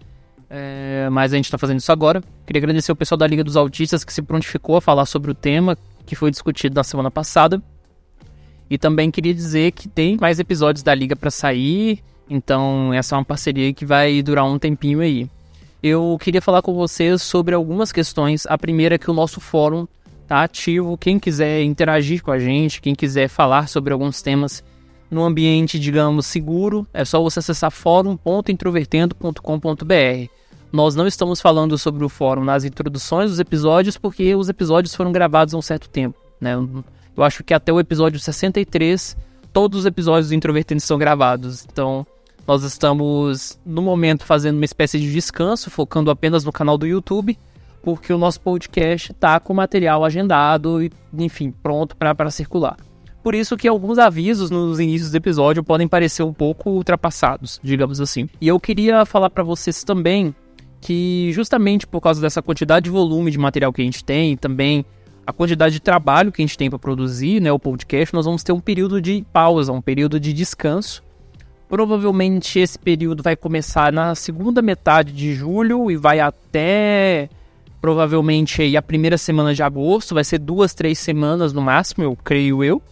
É, 0.50 1.08
mas 1.10 1.32
a 1.32 1.36
gente 1.36 1.44
está 1.44 1.58
fazendo 1.58 1.78
isso 1.78 1.92
agora. 1.92 2.22
Queria 2.46 2.60
agradecer 2.60 2.90
o 2.90 2.96
pessoal 2.96 3.18
da 3.18 3.26
Liga 3.26 3.44
dos 3.44 3.56
Autistas 3.56 4.04
que 4.04 4.12
se 4.12 4.22
prontificou 4.22 4.76
a 4.76 4.80
falar 4.80 5.04
sobre 5.04 5.30
o 5.30 5.34
tema 5.34 5.76
que 6.06 6.16
foi 6.16 6.30
discutido 6.30 6.74
na 6.74 6.84
semana 6.84 7.10
passada. 7.10 7.62
E 8.70 8.78
também 8.78 9.10
queria 9.10 9.34
dizer 9.34 9.72
que 9.72 9.88
tem 9.88 10.16
mais 10.18 10.38
episódios 10.38 10.82
da 10.82 10.94
Liga 10.94 11.16
para 11.16 11.30
sair, 11.30 12.02
então 12.28 12.92
essa 12.92 13.14
é 13.14 13.18
uma 13.18 13.24
parceria 13.24 13.72
que 13.72 13.84
vai 13.84 14.22
durar 14.22 14.44
um 14.44 14.58
tempinho 14.58 15.00
aí 15.00 15.28
eu 15.82 16.18
queria 16.20 16.42
falar 16.42 16.62
com 16.62 16.74
vocês 16.74 17.22
sobre 17.22 17.54
algumas 17.54 17.92
questões. 17.92 18.46
A 18.46 18.58
primeira 18.58 18.96
é 18.96 18.98
que 18.98 19.10
o 19.10 19.14
nosso 19.14 19.40
fórum 19.40 19.86
tá 20.26 20.42
ativo. 20.42 20.98
Quem 20.98 21.18
quiser 21.18 21.62
interagir 21.62 22.22
com 22.22 22.30
a 22.30 22.38
gente, 22.38 22.80
quem 22.80 22.94
quiser 22.94 23.28
falar 23.28 23.68
sobre 23.68 23.92
alguns 23.92 24.20
temas 24.20 24.62
no 25.10 25.24
ambiente, 25.24 25.78
digamos, 25.78 26.26
seguro, 26.26 26.86
é 26.92 27.02
só 27.04 27.22
você 27.22 27.38
acessar 27.38 27.70
fórum.introvertendo.com.br. 27.70 30.30
Nós 30.70 30.94
não 30.94 31.06
estamos 31.06 31.40
falando 31.40 31.78
sobre 31.78 32.04
o 32.04 32.08
fórum 32.08 32.44
nas 32.44 32.64
introduções 32.64 33.30
dos 33.30 33.40
episódios, 33.40 33.96
porque 33.96 34.34
os 34.34 34.50
episódios 34.50 34.94
foram 34.94 35.10
gravados 35.10 35.54
há 35.54 35.58
um 35.58 35.62
certo 35.62 35.88
tempo. 35.88 36.18
Né? 36.40 36.52
Eu 37.16 37.24
acho 37.24 37.42
que 37.42 37.54
até 37.54 37.72
o 37.72 37.80
episódio 37.80 38.20
63, 38.20 39.16
todos 39.52 39.80
os 39.80 39.86
episódios 39.86 40.28
do 40.28 40.34
Introvertendo 40.34 40.82
são 40.82 40.98
gravados. 40.98 41.64
Então, 41.64 42.06
nós 42.46 42.62
estamos, 42.62 43.58
no 43.64 43.82
momento, 43.82 44.24
fazendo 44.24 44.56
uma 44.56 44.64
espécie 44.64 45.00
de 45.00 45.12
descanso, 45.12 45.70
focando 45.70 46.10
apenas 46.10 46.44
no 46.44 46.52
canal 46.52 46.76
do 46.76 46.86
YouTube, 46.86 47.38
porque 47.82 48.12
o 48.12 48.18
nosso 48.18 48.40
podcast 48.40 49.12
está 49.12 49.40
com 49.40 49.54
material 49.54 50.04
agendado 50.04 50.82
e, 50.82 50.92
enfim, 51.14 51.50
pronto 51.50 51.96
para 51.96 52.30
circular. 52.30 52.76
Por 53.22 53.34
isso 53.34 53.56
que 53.56 53.68
alguns 53.68 53.98
avisos 53.98 54.50
nos 54.50 54.78
inícios 54.78 55.10
do 55.10 55.16
episódio 55.16 55.62
podem 55.62 55.88
parecer 55.88 56.22
um 56.22 56.32
pouco 56.32 56.70
ultrapassados, 56.70 57.60
digamos 57.62 58.00
assim. 58.00 58.28
E 58.40 58.48
eu 58.48 58.58
queria 58.60 59.04
falar 59.04 59.30
para 59.30 59.42
vocês 59.42 59.82
também 59.84 60.34
que 60.80 61.30
justamente 61.32 61.86
por 61.86 62.00
causa 62.00 62.20
dessa 62.20 62.40
quantidade 62.40 62.84
de 62.84 62.90
volume 62.90 63.30
de 63.30 63.38
material 63.38 63.72
que 63.72 63.82
a 63.82 63.84
gente 63.84 64.04
tem, 64.04 64.36
também 64.36 64.84
a 65.26 65.32
quantidade 65.32 65.74
de 65.74 65.80
trabalho 65.80 66.32
que 66.32 66.40
a 66.40 66.46
gente 66.46 66.56
tem 66.56 66.70
para 66.70 66.78
produzir, 66.78 67.40
né, 67.40 67.52
o 67.52 67.58
podcast, 67.58 68.14
nós 68.14 68.24
vamos 68.24 68.42
ter 68.42 68.52
um 68.52 68.60
período 68.60 69.00
de 69.00 69.26
pausa, 69.32 69.72
um 69.72 69.82
período 69.82 70.18
de 70.18 70.32
descanso. 70.32 71.02
Provavelmente 71.68 72.58
esse 72.58 72.78
período 72.78 73.22
vai 73.22 73.36
começar 73.36 73.92
na 73.92 74.14
segunda 74.14 74.62
metade 74.62 75.12
de 75.12 75.34
julho 75.34 75.90
e 75.90 75.96
vai 75.96 76.18
até 76.18 77.28
provavelmente 77.78 78.62
aí 78.62 78.76
a 78.76 78.82
primeira 78.82 79.18
semana 79.18 79.54
de 79.54 79.62
agosto, 79.62 80.14
vai 80.14 80.24
ser 80.24 80.38
duas, 80.38 80.72
três 80.72 80.98
semanas 80.98 81.52
no 81.52 81.60
máximo, 81.60 82.04
eu 82.04 82.16
creio 82.16 82.64
eu. 82.64 82.82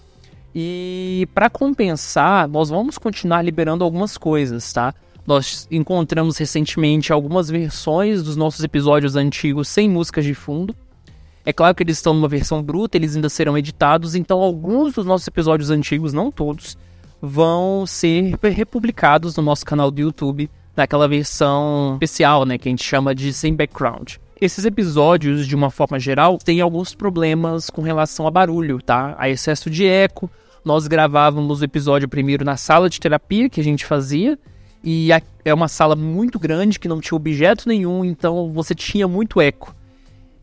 E 0.58 1.28
para 1.34 1.50
compensar, 1.50 2.48
nós 2.48 2.70
vamos 2.70 2.96
continuar 2.96 3.42
liberando 3.42 3.84
algumas 3.84 4.16
coisas, 4.16 4.72
tá? 4.72 4.94
Nós 5.26 5.68
encontramos 5.70 6.38
recentemente 6.38 7.12
algumas 7.12 7.50
versões 7.50 8.22
dos 8.22 8.36
nossos 8.36 8.64
episódios 8.64 9.16
antigos 9.16 9.68
sem 9.68 9.86
músicas 9.86 10.24
de 10.24 10.32
fundo. 10.32 10.74
É 11.44 11.52
claro 11.52 11.74
que 11.74 11.82
eles 11.82 11.98
estão 11.98 12.14
numa 12.14 12.26
versão 12.26 12.62
bruta, 12.62 12.96
eles 12.96 13.14
ainda 13.14 13.28
serão 13.28 13.58
editados, 13.58 14.14
então 14.14 14.40
alguns 14.40 14.94
dos 14.94 15.04
nossos 15.04 15.28
episódios 15.28 15.68
antigos, 15.68 16.14
não 16.14 16.30
todos, 16.30 16.78
vão 17.20 17.84
ser 17.86 18.34
republicados 18.42 19.36
no 19.36 19.42
nosso 19.42 19.66
canal 19.66 19.90
do 19.90 20.00
YouTube, 20.00 20.48
naquela 20.74 21.06
versão 21.06 21.92
especial, 21.96 22.46
né, 22.46 22.56
que 22.56 22.66
a 22.66 22.70
gente 22.70 22.82
chama 22.82 23.14
de 23.14 23.30
sem 23.30 23.54
background. 23.54 24.14
Esses 24.40 24.64
episódios, 24.64 25.46
de 25.46 25.54
uma 25.54 25.68
forma 25.68 26.00
geral, 26.00 26.38
têm 26.38 26.62
alguns 26.62 26.94
problemas 26.94 27.68
com 27.68 27.82
relação 27.82 28.26
a 28.26 28.30
barulho, 28.30 28.80
tá? 28.80 29.14
A 29.18 29.28
excesso 29.28 29.68
de 29.68 29.86
eco. 29.86 30.30
Nós 30.66 30.88
gravávamos 30.88 31.60
o 31.60 31.64
episódio 31.64 32.08
primeiro 32.08 32.44
na 32.44 32.56
sala 32.56 32.90
de 32.90 32.98
terapia 32.98 33.48
que 33.48 33.60
a 33.60 33.62
gente 33.62 33.86
fazia, 33.86 34.36
e 34.82 35.10
é 35.44 35.54
uma 35.54 35.68
sala 35.68 35.94
muito 35.94 36.40
grande 36.40 36.80
que 36.80 36.88
não 36.88 37.00
tinha 37.00 37.14
objeto 37.14 37.68
nenhum, 37.68 38.04
então 38.04 38.52
você 38.52 38.74
tinha 38.74 39.06
muito 39.06 39.40
eco. 39.40 39.72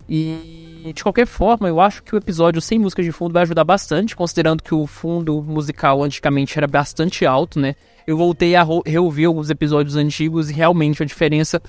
E 0.07 0.93
de 0.95 1.03
qualquer 1.03 1.27
forma, 1.27 1.67
eu 1.67 1.81
acho 1.81 2.01
que 2.01 2.15
o 2.15 2.17
episódio 2.17 2.61
sem 2.61 2.79
música 2.79 3.03
de 3.03 3.11
fundo 3.11 3.33
vai 3.33 3.43
ajudar 3.43 3.65
bastante, 3.65 4.15
considerando 4.15 4.63
que 4.63 4.73
o 4.73 4.87
fundo 4.87 5.43
musical 5.43 6.01
antigamente 6.01 6.57
era 6.57 6.67
bastante 6.67 7.25
alto, 7.25 7.59
né? 7.59 7.75
Eu 8.07 8.15
voltei 8.15 8.55
a 8.55 8.65
reouvir 8.85 9.25
alguns 9.25 9.49
episódios 9.49 9.97
antigos 9.97 10.49
e 10.49 10.53
realmente 10.53 11.03
a 11.03 11.05
diferença 11.05 11.61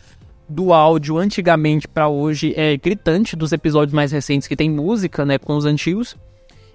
do 0.48 0.72
áudio 0.72 1.18
antigamente 1.18 1.88
para 1.88 2.06
hoje 2.06 2.54
é 2.56 2.76
gritante 2.76 3.34
dos 3.34 3.50
episódios 3.50 3.92
mais 3.92 4.12
recentes 4.12 4.46
que 4.46 4.54
tem 4.54 4.70
música, 4.70 5.24
né, 5.24 5.38
com 5.38 5.56
os 5.56 5.64
antigos. 5.64 6.16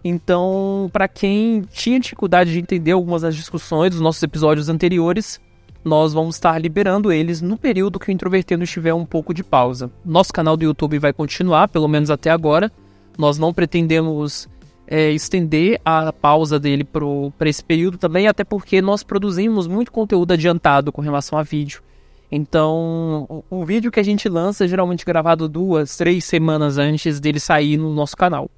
Então, 0.04 0.90
para 0.94 1.08
quem 1.08 1.62
tinha 1.72 2.00
dificuldade 2.00 2.52
de 2.52 2.60
entender 2.60 2.92
algumas 2.92 3.22
das 3.22 3.36
discussões 3.36 3.92
dos 3.92 4.02
nossos 4.02 4.24
episódios 4.24 4.70
anteriores, 4.70 5.40
nós 5.84 6.14
vamos 6.14 6.36
estar 6.36 6.60
liberando 6.60 7.12
eles 7.12 7.42
no 7.42 7.58
período 7.58 8.00
que 8.00 8.10
o 8.10 8.12
Introvertendo 8.12 8.64
estiver 8.64 8.94
um 8.94 9.06
pouco 9.06 9.34
de 9.34 9.44
pausa. 9.44 9.92
Nosso 10.06 10.32
canal 10.34 10.56
do 10.56 10.64
YouTube 10.64 11.00
vai 11.00 11.14
continuar, 11.14 11.68
pelo 11.70 11.88
menos 11.88 12.10
até 12.10 12.30
agora. 12.30 12.72
Nós 13.18 13.38
não 13.38 13.54
pretendemos 13.54 14.48
é, 14.88 15.12
estender 15.12 15.80
a 15.84 16.12
pausa 16.12 16.60
dele 16.60 16.84
para 16.84 17.50
esse 17.50 17.64
período 17.64 17.98
também, 17.98 18.28
até 18.28 18.44
porque 18.44 18.82
nós 18.82 19.04
produzimos 19.04 19.68
muito 19.68 19.92
conteúdo 19.92 20.34
adiantado 20.34 20.92
com 20.92 21.02
relação 21.02 21.38
a 21.38 21.44
vídeo. 21.44 21.82
Então, 22.32 23.26
o, 23.30 23.44
o 23.62 23.66
vídeo 23.66 23.92
que 23.92 24.00
a 24.00 24.04
gente 24.04 24.30
lança 24.30 24.66
é 24.66 24.68
geralmente 24.68 25.06
gravado 25.06 25.50
duas, 25.50 25.98
três 25.98 26.26
semanas 26.26 26.78
antes 26.78 27.20
dele 27.20 27.40
sair 27.40 27.78
no 27.78 27.94
nosso 27.94 28.16
canal. 28.16 28.50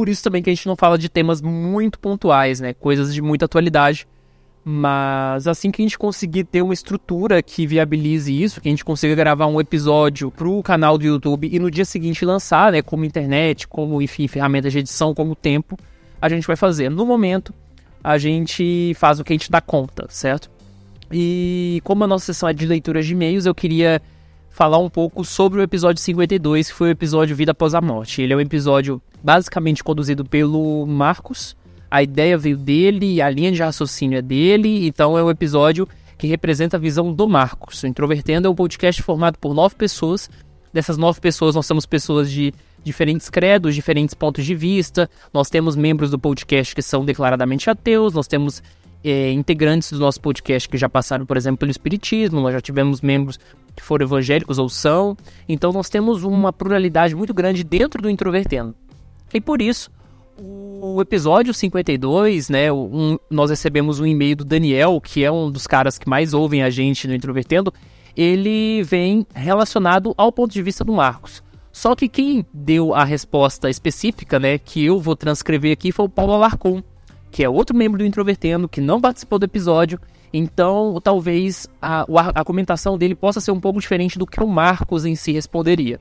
Por 0.00 0.08
isso 0.08 0.22
também 0.22 0.42
que 0.42 0.48
a 0.48 0.54
gente 0.54 0.66
não 0.66 0.76
fala 0.76 0.96
de 0.96 1.10
temas 1.10 1.42
muito 1.42 1.98
pontuais, 1.98 2.58
né? 2.58 2.72
Coisas 2.72 3.12
de 3.12 3.20
muita 3.20 3.44
atualidade 3.44 4.08
mas 4.64 5.46
assim 5.48 5.70
que 5.70 5.80
a 5.80 5.84
gente 5.84 5.98
conseguir 5.98 6.44
ter 6.44 6.62
uma 6.62 6.74
estrutura 6.74 7.42
que 7.42 7.66
viabilize 7.66 8.42
isso, 8.42 8.60
que 8.60 8.68
a 8.68 8.70
gente 8.70 8.84
consiga 8.84 9.14
gravar 9.14 9.46
um 9.46 9.60
episódio 9.60 10.30
pro 10.30 10.62
canal 10.62 10.98
do 10.98 11.04
YouTube 11.04 11.48
e 11.50 11.58
no 11.58 11.70
dia 11.70 11.84
seguinte 11.84 12.24
lançar, 12.24 12.70
né, 12.70 12.82
como 12.82 13.04
internet, 13.04 13.66
como 13.66 14.00
enfim, 14.00 14.28
ferramentas 14.28 14.72
de 14.72 14.78
edição, 14.78 15.14
como 15.14 15.34
tempo, 15.34 15.78
a 16.20 16.28
gente 16.28 16.46
vai 16.46 16.56
fazer. 16.56 16.90
No 16.90 17.06
momento, 17.06 17.54
a 18.04 18.18
gente 18.18 18.92
faz 18.96 19.18
o 19.18 19.24
que 19.24 19.32
a 19.32 19.34
gente 19.34 19.50
dá 19.50 19.60
conta, 19.60 20.06
certo? 20.08 20.50
E 21.10 21.80
como 21.82 22.04
a 22.04 22.06
nossa 22.06 22.26
sessão 22.26 22.48
é 22.48 22.52
de 22.52 22.66
leitura 22.66 23.02
de 23.02 23.12
e-mails, 23.12 23.46
eu 23.46 23.54
queria 23.54 24.00
falar 24.50 24.78
um 24.78 24.90
pouco 24.90 25.24
sobre 25.24 25.58
o 25.58 25.62
episódio 25.62 26.02
52, 26.02 26.68
que 26.68 26.74
foi 26.74 26.88
o 26.88 26.92
episódio 26.92 27.34
Vida 27.34 27.52
Após 27.52 27.74
a 27.74 27.80
Morte. 27.80 28.20
Ele 28.20 28.34
é 28.34 28.36
um 28.36 28.40
episódio 28.40 29.00
basicamente 29.22 29.84
conduzido 29.84 30.24
pelo 30.24 30.86
Marcos, 30.86 31.56
a 31.90 32.02
ideia 32.02 32.38
veio 32.38 32.56
dele, 32.56 33.20
a 33.20 33.28
linha 33.28 33.50
de 33.50 33.62
raciocínio 33.62 34.18
é 34.18 34.22
dele, 34.22 34.86
então 34.86 35.18
é 35.18 35.24
um 35.24 35.30
episódio 35.30 35.88
que 36.16 36.26
representa 36.26 36.76
a 36.76 36.80
visão 36.80 37.12
do 37.12 37.28
Marcos. 37.28 37.82
O 37.82 37.86
Introvertendo 37.86 38.46
é 38.46 38.50
um 38.50 38.54
podcast 38.54 39.02
formado 39.02 39.38
por 39.38 39.54
nove 39.54 39.74
pessoas. 39.74 40.30
Dessas 40.72 40.96
nove 40.96 41.20
pessoas, 41.20 41.56
nós 41.56 41.66
temos 41.66 41.86
pessoas 41.86 42.30
de 42.30 42.54
diferentes 42.84 43.28
credos, 43.28 43.74
diferentes 43.74 44.14
pontos 44.14 44.44
de 44.44 44.54
vista. 44.54 45.10
Nós 45.32 45.50
temos 45.50 45.74
membros 45.74 46.10
do 46.10 46.18
podcast 46.18 46.74
que 46.74 46.82
são 46.82 47.04
declaradamente 47.04 47.68
ateus, 47.68 48.12
nós 48.14 48.28
temos 48.28 48.62
é, 49.02 49.32
integrantes 49.32 49.90
do 49.90 49.98
nosso 49.98 50.20
podcast 50.20 50.68
que 50.68 50.76
já 50.76 50.88
passaram, 50.88 51.26
por 51.26 51.36
exemplo, 51.36 51.58
pelo 51.58 51.70
Espiritismo, 51.70 52.40
nós 52.40 52.52
já 52.52 52.60
tivemos 52.60 53.00
membros 53.00 53.38
que 53.74 53.82
foram 53.82 54.04
evangélicos 54.04 54.58
ou 54.58 54.68
são. 54.68 55.16
Então, 55.48 55.72
nós 55.72 55.88
temos 55.88 56.22
uma 56.22 56.52
pluralidade 56.52 57.16
muito 57.16 57.34
grande 57.34 57.64
dentro 57.64 58.00
do 58.02 58.10
Introvertendo. 58.10 58.74
E 59.32 59.40
por 59.40 59.62
isso, 59.62 59.90
o 60.36 61.00
episódio 61.00 61.52
52, 61.52 62.48
né, 62.48 62.72
um, 62.72 63.18
nós 63.28 63.50
recebemos 63.50 64.00
um 64.00 64.06
e-mail 64.06 64.36
do 64.36 64.44
Daniel, 64.44 65.00
que 65.00 65.24
é 65.24 65.30
um 65.30 65.50
dos 65.50 65.66
caras 65.66 65.98
que 65.98 66.08
mais 66.08 66.34
ouvem 66.34 66.62
a 66.62 66.70
gente 66.70 67.06
no 67.06 67.14
Introvertendo, 67.14 67.72
ele 68.16 68.82
vem 68.82 69.26
relacionado 69.34 70.14
ao 70.16 70.32
ponto 70.32 70.52
de 70.52 70.62
vista 70.62 70.84
do 70.84 70.92
Marcos. 70.92 71.42
Só 71.70 71.94
que 71.94 72.08
quem 72.08 72.44
deu 72.52 72.92
a 72.92 73.04
resposta 73.04 73.70
específica, 73.70 74.40
né, 74.40 74.58
que 74.58 74.84
eu 74.84 74.98
vou 74.98 75.14
transcrever 75.14 75.72
aqui, 75.72 75.92
foi 75.92 76.06
o 76.06 76.08
Paulo 76.08 76.32
Alarcon, 76.32 76.82
que 77.30 77.44
é 77.44 77.48
outro 77.48 77.76
membro 77.76 77.98
do 77.98 78.04
Introvertendo, 78.04 78.68
que 78.68 78.80
não 78.80 79.00
participou 79.00 79.38
do 79.38 79.44
episódio, 79.44 80.00
então 80.32 81.00
talvez 81.02 81.68
a, 81.80 82.04
a 82.34 82.44
comentação 82.44 82.98
dele 82.98 83.14
possa 83.14 83.40
ser 83.40 83.52
um 83.52 83.60
pouco 83.60 83.80
diferente 83.80 84.18
do 84.18 84.26
que 84.26 84.42
o 84.42 84.48
Marcos 84.48 85.04
em 85.04 85.14
si 85.14 85.30
responderia 85.30 86.00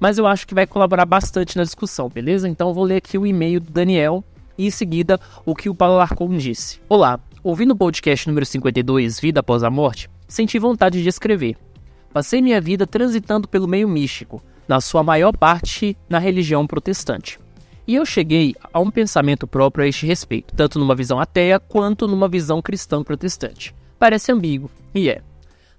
mas 0.00 0.16
eu 0.16 0.26
acho 0.26 0.46
que 0.46 0.54
vai 0.54 0.66
colaborar 0.66 1.04
bastante 1.04 1.58
na 1.58 1.62
discussão, 1.62 2.08
beleza? 2.08 2.48
Então 2.48 2.68
eu 2.68 2.74
vou 2.74 2.84
ler 2.84 2.96
aqui 2.96 3.18
o 3.18 3.26
e-mail 3.26 3.60
do 3.60 3.70
Daniel 3.70 4.24
e 4.56 4.66
em 4.66 4.70
seguida 4.70 5.20
o 5.44 5.54
que 5.54 5.68
o 5.68 5.74
Paulo 5.74 5.98
Larcon 5.98 6.34
disse. 6.38 6.80
Olá, 6.88 7.20
ouvindo 7.44 7.72
o 7.72 7.76
podcast 7.76 8.26
número 8.26 8.46
52, 8.46 9.20
Vida 9.20 9.40
Após 9.40 9.62
a 9.62 9.70
Morte, 9.70 10.10
senti 10.26 10.58
vontade 10.58 11.02
de 11.02 11.08
escrever. 11.08 11.56
Passei 12.12 12.40
minha 12.40 12.60
vida 12.60 12.86
transitando 12.86 13.46
pelo 13.46 13.68
meio 13.68 13.86
místico, 13.86 14.42
na 14.66 14.80
sua 14.80 15.02
maior 15.02 15.36
parte 15.36 15.96
na 16.08 16.18
religião 16.18 16.66
protestante. 16.66 17.38
E 17.86 17.94
eu 17.94 18.06
cheguei 18.06 18.54
a 18.72 18.80
um 18.80 18.90
pensamento 18.90 19.46
próprio 19.46 19.84
a 19.84 19.88
este 19.88 20.06
respeito, 20.06 20.54
tanto 20.54 20.78
numa 20.78 20.94
visão 20.94 21.20
ateia 21.20 21.60
quanto 21.60 22.08
numa 22.08 22.28
visão 22.28 22.62
cristã 22.62 23.02
protestante. 23.02 23.74
Parece 23.98 24.32
ambíguo, 24.32 24.70
e 24.94 25.10
é. 25.10 25.22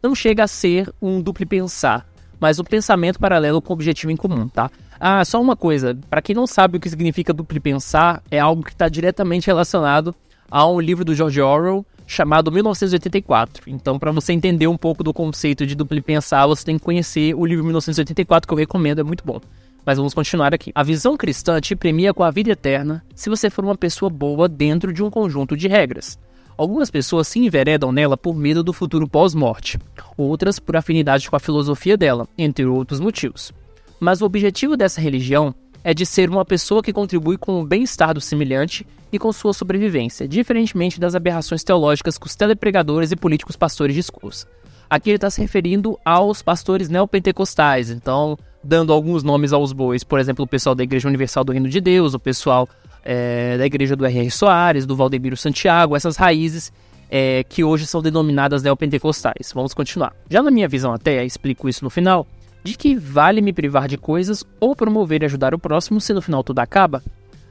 Não 0.03 0.13
chega 0.13 0.43
a 0.43 0.47
ser 0.47 0.93
um 1.01 1.21
duplo 1.21 1.47
pensar, 1.47 2.10
mas 2.41 2.59
um 2.59 2.63
pensamento 2.63 3.19
paralelo 3.19 3.61
com 3.61 3.71
objetivo 3.71 4.11
em 4.11 4.17
comum, 4.17 4.47
tá? 4.47 4.71
Ah, 4.99 5.23
só 5.23 5.39
uma 5.39 5.55
coisa, 5.55 5.97
para 6.09 6.21
quem 6.21 6.35
não 6.35 6.47
sabe 6.47 6.77
o 6.77 6.79
que 6.79 6.89
significa 6.89 7.31
duplo 7.31 7.61
pensar, 7.61 8.21
é 8.31 8.39
algo 8.39 8.63
que 8.63 8.71
está 8.71 8.89
diretamente 8.89 9.45
relacionado 9.45 10.13
a 10.49 10.67
um 10.67 10.79
livro 10.79 11.05
do 11.05 11.13
George 11.13 11.39
Orwell 11.39 11.85
chamado 12.07 12.51
1984. 12.51 13.63
Então, 13.67 13.97
para 13.97 14.11
você 14.11 14.33
entender 14.33 14.67
um 14.67 14.75
pouco 14.75 15.03
do 15.03 15.13
conceito 15.13 15.65
de 15.65 15.75
duplo 15.75 16.01
pensar, 16.01 16.47
você 16.47 16.65
tem 16.65 16.77
que 16.77 16.83
conhecer 16.83 17.33
o 17.35 17.45
livro 17.45 17.63
1984 17.63 18.47
que 18.47 18.53
eu 18.53 18.57
recomendo, 18.57 18.99
é 18.99 19.03
muito 19.03 19.23
bom. 19.23 19.39
Mas 19.85 19.97
vamos 19.97 20.13
continuar 20.13 20.53
aqui. 20.53 20.71
A 20.75 20.83
visão 20.83 21.15
cristã 21.15 21.59
te 21.61 21.75
premia 21.75 22.13
com 22.13 22.23
a 22.23 22.31
vida 22.31 22.51
eterna 22.51 23.03
se 23.15 23.29
você 23.29 23.49
for 23.49 23.63
uma 23.63 23.77
pessoa 23.77 24.09
boa 24.09 24.49
dentro 24.49 24.91
de 24.91 25.03
um 25.03 25.09
conjunto 25.09 25.55
de 25.55 25.67
regras. 25.67 26.19
Algumas 26.57 26.91
pessoas 26.91 27.27
se 27.27 27.39
enveredam 27.39 27.91
nela 27.91 28.17
por 28.17 28.35
medo 28.35 28.63
do 28.63 28.73
futuro 28.73 29.07
pós-morte, 29.07 29.79
outras 30.17 30.59
por 30.59 30.75
afinidade 30.75 31.29
com 31.29 31.35
a 31.35 31.39
filosofia 31.39 31.97
dela, 31.97 32.27
entre 32.37 32.65
outros 32.65 32.99
motivos. 32.99 33.51
Mas 33.99 34.21
o 34.21 34.25
objetivo 34.25 34.75
dessa 34.75 35.01
religião 35.01 35.53
é 35.83 35.93
de 35.93 36.05
ser 36.05 36.29
uma 36.29 36.45
pessoa 36.45 36.83
que 36.83 36.93
contribui 36.93 37.37
com 37.37 37.59
o 37.59 37.65
bem-estar 37.65 38.13
do 38.13 38.21
semelhante 38.21 38.85
e 39.11 39.19
com 39.19 39.31
sua 39.31 39.53
sobrevivência, 39.53 40.27
diferentemente 40.27 40.99
das 40.99 41.15
aberrações 41.15 41.63
teológicas 41.63 42.17
que 42.17 42.27
os 42.27 42.35
telepregadores 42.35 43.11
e 43.11 43.15
políticos 43.15 43.55
pastores 43.55 43.95
discursam. 43.95 44.49
Aqui 44.89 45.09
ele 45.09 45.17
está 45.17 45.29
se 45.29 45.41
referindo 45.41 45.97
aos 46.03 46.41
pastores 46.41 46.89
neopentecostais, 46.89 47.89
então 47.89 48.37
dando 48.63 48.93
alguns 48.93 49.23
nomes 49.23 49.53
aos 49.53 49.73
bois, 49.73 50.03
por 50.03 50.19
exemplo, 50.19 50.45
o 50.45 50.47
pessoal 50.47 50.75
da 50.75 50.83
Igreja 50.83 51.07
Universal 51.07 51.43
do 51.43 51.51
Reino 51.51 51.69
de 51.69 51.81
Deus, 51.81 52.13
o 52.13 52.19
pessoal 52.19 52.69
é, 53.03 53.57
da 53.57 53.65
Igreja 53.65 53.95
do 53.95 54.05
R.R. 54.05 54.29
Soares, 54.31 54.85
do 54.85 54.95
Valdemiro 54.95 55.37
Santiago, 55.37 55.95
essas 55.95 56.17
raízes 56.17 56.71
é, 57.09 57.43
que 57.43 57.63
hoje 57.63 57.85
são 57.85 58.01
denominadas 58.01 58.63
neopentecostais. 58.63 59.51
Vamos 59.53 59.73
continuar. 59.73 60.13
Já 60.29 60.41
na 60.41 60.49
minha 60.51 60.67
visão 60.67 60.93
até, 60.93 61.23
explico 61.25 61.67
isso 61.67 61.83
no 61.83 61.89
final, 61.89 62.25
de 62.63 62.77
que 62.77 62.95
vale 62.95 63.41
me 63.41 63.51
privar 63.51 63.87
de 63.87 63.97
coisas 63.97 64.43
ou 64.59 64.75
promover 64.75 65.21
e 65.21 65.25
ajudar 65.25 65.53
o 65.53 65.59
próximo 65.59 65.99
se 65.99 66.13
no 66.13 66.21
final 66.21 66.43
tudo 66.43 66.59
acaba, 66.59 67.03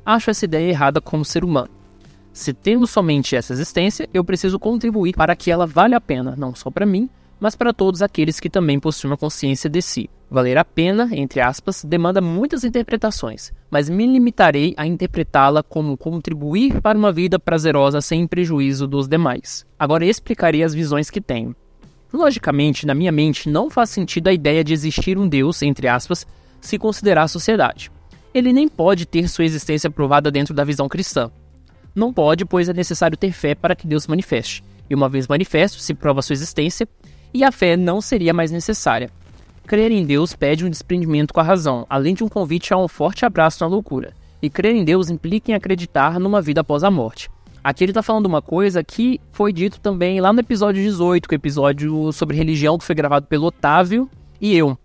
acho 0.05 0.31
essa 0.31 0.45
ideia 0.45 0.71
errada 0.71 1.01
como 1.01 1.25
ser 1.25 1.45
humano. 1.45 1.69
Se 2.33 2.55
tendo 2.55 2.87
somente 2.87 3.35
essa 3.35 3.53
existência, 3.53 4.09
eu 4.15 4.25
preciso 4.25 4.59
contribuir 4.59 5.15
para 5.15 5.35
que 5.35 5.51
ela 5.51 5.67
valha 5.67 5.97
a 5.97 6.01
pena, 6.01 6.35
não 6.37 6.55
só 6.55 6.71
para 6.71 6.87
mim, 6.87 7.11
mas 7.41 7.57
para 7.57 7.73
todos 7.73 8.03
aqueles 8.03 8.39
que 8.39 8.51
também 8.51 8.79
possuem 8.79 9.11
uma 9.11 9.17
consciência 9.17 9.71
de 9.71 9.81
si. 9.81 10.11
Valer 10.31 10.59
a 10.59 10.65
pena, 10.65 11.09
entre 11.13 11.41
aspas, 11.41 11.85
demanda 11.85 12.21
muitas 12.21 12.63
interpretações, 12.63 13.53
mas 13.69 13.89
me 13.89 14.07
limitarei 14.07 14.75
a 14.77 14.87
interpretá-la 14.87 15.63
como 15.63 15.97
contribuir 15.97 16.81
para 16.81 16.97
uma 16.99 17.11
vida 17.11 17.39
prazerosa 17.39 18.01
sem 18.01 18.27
prejuízo 18.27 18.87
dos 18.87 19.09
demais. 19.09 19.67
Agora 19.79 20.05
explicarei 20.05 20.63
as 20.63 20.75
visões 20.75 21.11
que 21.11 21.21
tenho. 21.21 21.57
Logicamente, 22.13 22.87
na 22.87 22.95
minha 22.95 23.11
mente, 23.11 23.49
não 23.49 23.71
faz 23.71 23.91
sentido 23.91 24.29
a 24.29 24.33
ideia 24.33 24.63
de 24.63 24.73
existir 24.73 25.17
um 25.17 25.29
Deus, 25.29 25.63
entre 25.63 25.89
aspas, 25.89 26.27
se 26.61 26.79
considerar 26.79 27.23
a 27.23 27.29
sociedade. 27.29 27.91
Ele 28.35 28.53
nem 28.53 28.69
pode 28.69 29.07
ter 29.07 29.29
sua 29.29 29.45
existência 29.45 29.91
provada 29.91 30.31
dentro 30.31 30.55
da 30.55 30.63
visão 30.63 30.89
cristã. 30.89 31.31
Não 31.95 32.13
pode, 32.13 32.45
pois 32.45 32.69
é 32.69 32.73
necessário 32.73 33.17
ter 33.17 33.33
fé 33.33 33.55
para 33.55 33.75
que 33.75 33.87
Deus 33.87 34.07
manifeste. 34.07 34.63
E 34.89 34.95
uma 34.95 35.09
vez 35.09 35.29
manifesto, 35.29 35.81
se 35.81 35.95
prova 35.95 36.23
sua 36.23 36.35
existência, 36.35 36.89
e 37.33 37.45
a 37.45 37.53
fé 37.53 37.77
não 37.77 38.01
seria 38.01 38.33
mais 38.33 38.51
necessária. 38.51 39.11
Crer 39.67 39.93
em 39.93 40.05
Deus 40.05 40.35
pede 40.35 40.65
um 40.65 40.71
desprendimento 40.71 41.33
com 41.33 41.41
a 41.41 41.45
razão, 41.45 41.87
além 41.89 42.15
de 42.15 42.25
um 42.25 42.29
convite 42.29 42.75
a 42.75 42.77
um 42.77 42.89
forte 42.89 43.25
abraço 43.25 43.63
na 43.63 43.69
loucura. 43.69 44.13
E 44.43 44.51
crer 44.51 44.75
em 44.75 44.85
Deus 44.85 45.11
implica 45.11 45.53
em 45.53 45.55
acreditar 45.55 46.19
numa 46.19 46.43
vida 46.43 46.63
após 46.63 46.83
a 46.83 46.91
morte. 46.91 47.31
Aqui 47.63 47.85
ele 47.85 47.91
está 47.91 48.03
falando 48.03 48.27
uma 48.27 48.41
coisa 48.41 48.83
que 48.83 49.21
foi 49.31 49.53
dito 49.53 49.79
também 49.81 50.21
lá 50.21 50.33
no 50.33 50.41
episódio 50.41 50.83
18, 50.83 51.29
que 51.29 51.35
é 51.35 51.37
o 51.37 51.39
episódio 51.39 52.13
sobre 52.13 52.37
religião 52.37 52.79
que 52.79 52.85
foi 52.85 52.95
gravado 52.95 53.27
pelo 53.27 53.47
Otávio 53.47 54.09
e 54.41 54.57
eu, 54.57 54.79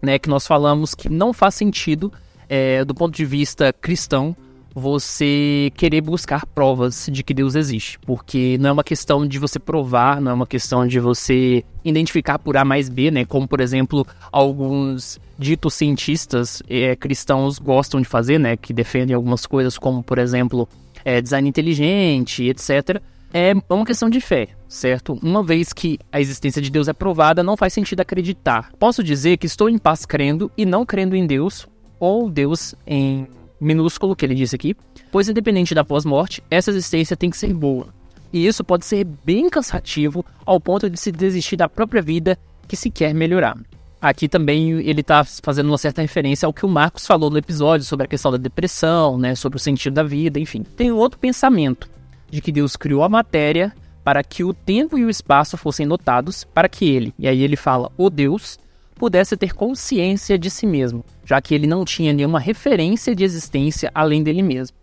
né? 0.00 0.18
Que 0.18 0.28
nós 0.28 0.46
falamos 0.46 0.94
que 0.94 1.10
não 1.10 1.34
faz 1.34 1.54
sentido, 1.54 2.10
é, 2.48 2.82
do 2.82 2.94
ponto 2.94 3.14
de 3.14 3.26
vista 3.26 3.74
cristão, 3.74 4.34
você 4.74 5.70
querer 5.76 6.00
buscar 6.00 6.44
provas 6.46 7.08
de 7.10 7.22
que 7.22 7.32
Deus 7.32 7.54
existe, 7.54 7.98
porque 8.00 8.58
não 8.58 8.70
é 8.70 8.72
uma 8.72 8.84
questão 8.84 9.26
de 9.26 9.38
você 9.38 9.58
provar, 9.58 10.20
não 10.20 10.32
é 10.32 10.34
uma 10.34 10.46
questão 10.46 10.86
de 10.86 10.98
você 10.98 11.64
identificar 11.84 12.38
por 12.38 12.56
A 12.56 12.64
mais 12.64 12.88
B, 12.88 13.10
né? 13.10 13.24
Como 13.24 13.46
por 13.46 13.60
exemplo 13.60 14.04
alguns 14.32 15.20
ditos 15.38 15.74
cientistas 15.74 16.62
é, 16.68 16.96
cristãos 16.96 17.58
gostam 17.58 18.00
de 18.00 18.08
fazer, 18.08 18.38
né? 18.38 18.56
Que 18.56 18.72
defendem 18.72 19.14
algumas 19.14 19.46
coisas, 19.46 19.78
como 19.78 20.02
por 20.02 20.18
exemplo 20.18 20.68
é, 21.04 21.20
design 21.20 21.48
inteligente, 21.48 22.42
etc. 22.44 23.00
É 23.32 23.52
uma 23.68 23.84
questão 23.84 24.08
de 24.08 24.20
fé, 24.20 24.48
certo? 24.68 25.18
Uma 25.22 25.42
vez 25.42 25.72
que 25.72 25.98
a 26.10 26.20
existência 26.20 26.62
de 26.62 26.70
Deus 26.70 26.88
é 26.88 26.92
provada, 26.92 27.42
não 27.42 27.56
faz 27.56 27.72
sentido 27.72 28.00
acreditar. 28.00 28.70
Posso 28.78 29.02
dizer 29.02 29.36
que 29.36 29.46
estou 29.46 29.68
em 29.68 29.78
paz 29.78 30.06
crendo 30.06 30.50
e 30.56 30.64
não 30.64 30.86
crendo 30.86 31.16
em 31.16 31.26
Deus, 31.26 31.66
ou 31.98 32.30
Deus 32.30 32.74
em 32.86 33.26
minúsculo 33.64 34.14
que 34.14 34.24
ele 34.24 34.34
disse 34.34 34.54
aqui, 34.54 34.76
pois 35.10 35.28
independente 35.28 35.74
da 35.74 35.84
pós-morte, 35.84 36.42
essa 36.50 36.70
existência 36.70 37.16
tem 37.16 37.30
que 37.30 37.36
ser 37.36 37.52
boa. 37.52 37.88
E 38.32 38.46
isso 38.46 38.64
pode 38.64 38.84
ser 38.84 39.04
bem 39.24 39.48
cansativo 39.48 40.24
ao 40.44 40.60
ponto 40.60 40.90
de 40.90 40.98
se 40.98 41.12
desistir 41.12 41.56
da 41.56 41.68
própria 41.68 42.02
vida 42.02 42.38
que 42.66 42.76
se 42.76 42.90
quer 42.90 43.14
melhorar. 43.14 43.56
Aqui 44.00 44.28
também 44.28 44.70
ele 44.80 45.00
está 45.00 45.24
fazendo 45.24 45.68
uma 45.68 45.78
certa 45.78 46.02
referência 46.02 46.44
ao 46.44 46.52
que 46.52 46.66
o 46.66 46.68
Marcos 46.68 47.06
falou 47.06 47.30
no 47.30 47.38
episódio 47.38 47.86
sobre 47.86 48.04
a 48.04 48.08
questão 48.08 48.30
da 48.30 48.36
depressão, 48.36 49.16
né, 49.16 49.34
sobre 49.34 49.56
o 49.56 49.60
sentido 49.60 49.94
da 49.94 50.02
vida, 50.02 50.38
enfim. 50.38 50.62
Tem 50.62 50.92
outro 50.92 51.18
pensamento 51.18 51.88
de 52.30 52.42
que 52.42 52.52
Deus 52.52 52.76
criou 52.76 53.02
a 53.02 53.08
matéria 53.08 53.72
para 54.04 54.22
que 54.22 54.44
o 54.44 54.52
tempo 54.52 54.98
e 54.98 55.04
o 55.04 55.08
espaço 55.08 55.56
fossem 55.56 55.86
notados, 55.86 56.44
para 56.44 56.68
que 56.68 56.84
ele, 56.84 57.14
e 57.18 57.26
aí 57.26 57.42
ele 57.42 57.56
fala, 57.56 57.90
o 57.96 58.10
Deus, 58.10 58.58
pudesse 58.94 59.36
ter 59.36 59.54
consciência 59.54 60.38
de 60.38 60.50
si 60.50 60.66
mesmo, 60.66 61.04
já 61.24 61.40
que 61.40 61.54
ele 61.54 61.66
não 61.66 61.84
tinha 61.84 62.12
nenhuma 62.12 62.38
referência 62.38 63.14
de 63.14 63.24
existência 63.24 63.90
além 63.94 64.22
dele 64.22 64.42
mesmo. 64.42 64.76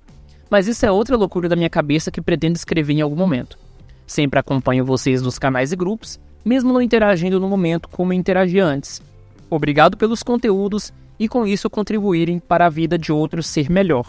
Mas 0.50 0.68
isso 0.68 0.86
é 0.86 0.92
outra 0.92 1.16
loucura 1.16 1.48
da 1.48 1.56
minha 1.56 1.70
cabeça 1.70 2.12
que 2.12 2.22
pretendo 2.22 2.58
escrever 2.58 2.94
em 2.94 3.02
algum 3.02 3.16
momento. 3.16 3.58
Sempre 4.06 4.40
acompanho 4.40 4.84
vocês 4.84 5.22
nos 5.22 5.40
canais 5.40 5.72
e 5.72 5.76
grupos, 5.76 6.20
mesmo 6.44 6.74
não 6.74 6.82
interagindo 6.82 7.40
no 7.40 7.48
momento 7.48 7.88
como 7.88 8.12
interagi 8.12 8.60
antes. 8.60 9.02
Obrigado 9.50 9.96
pelos 9.96 10.24
conteúdos 10.24 10.92
e 11.18 11.28
com 11.28 11.46
isso 11.46 11.70
contribuírem 11.70 12.40
para 12.40 12.66
a 12.66 12.70
vida 12.70 12.98
de 12.98 13.12
outros 13.12 13.48
ser 13.48 13.70
melhor. 13.70 14.06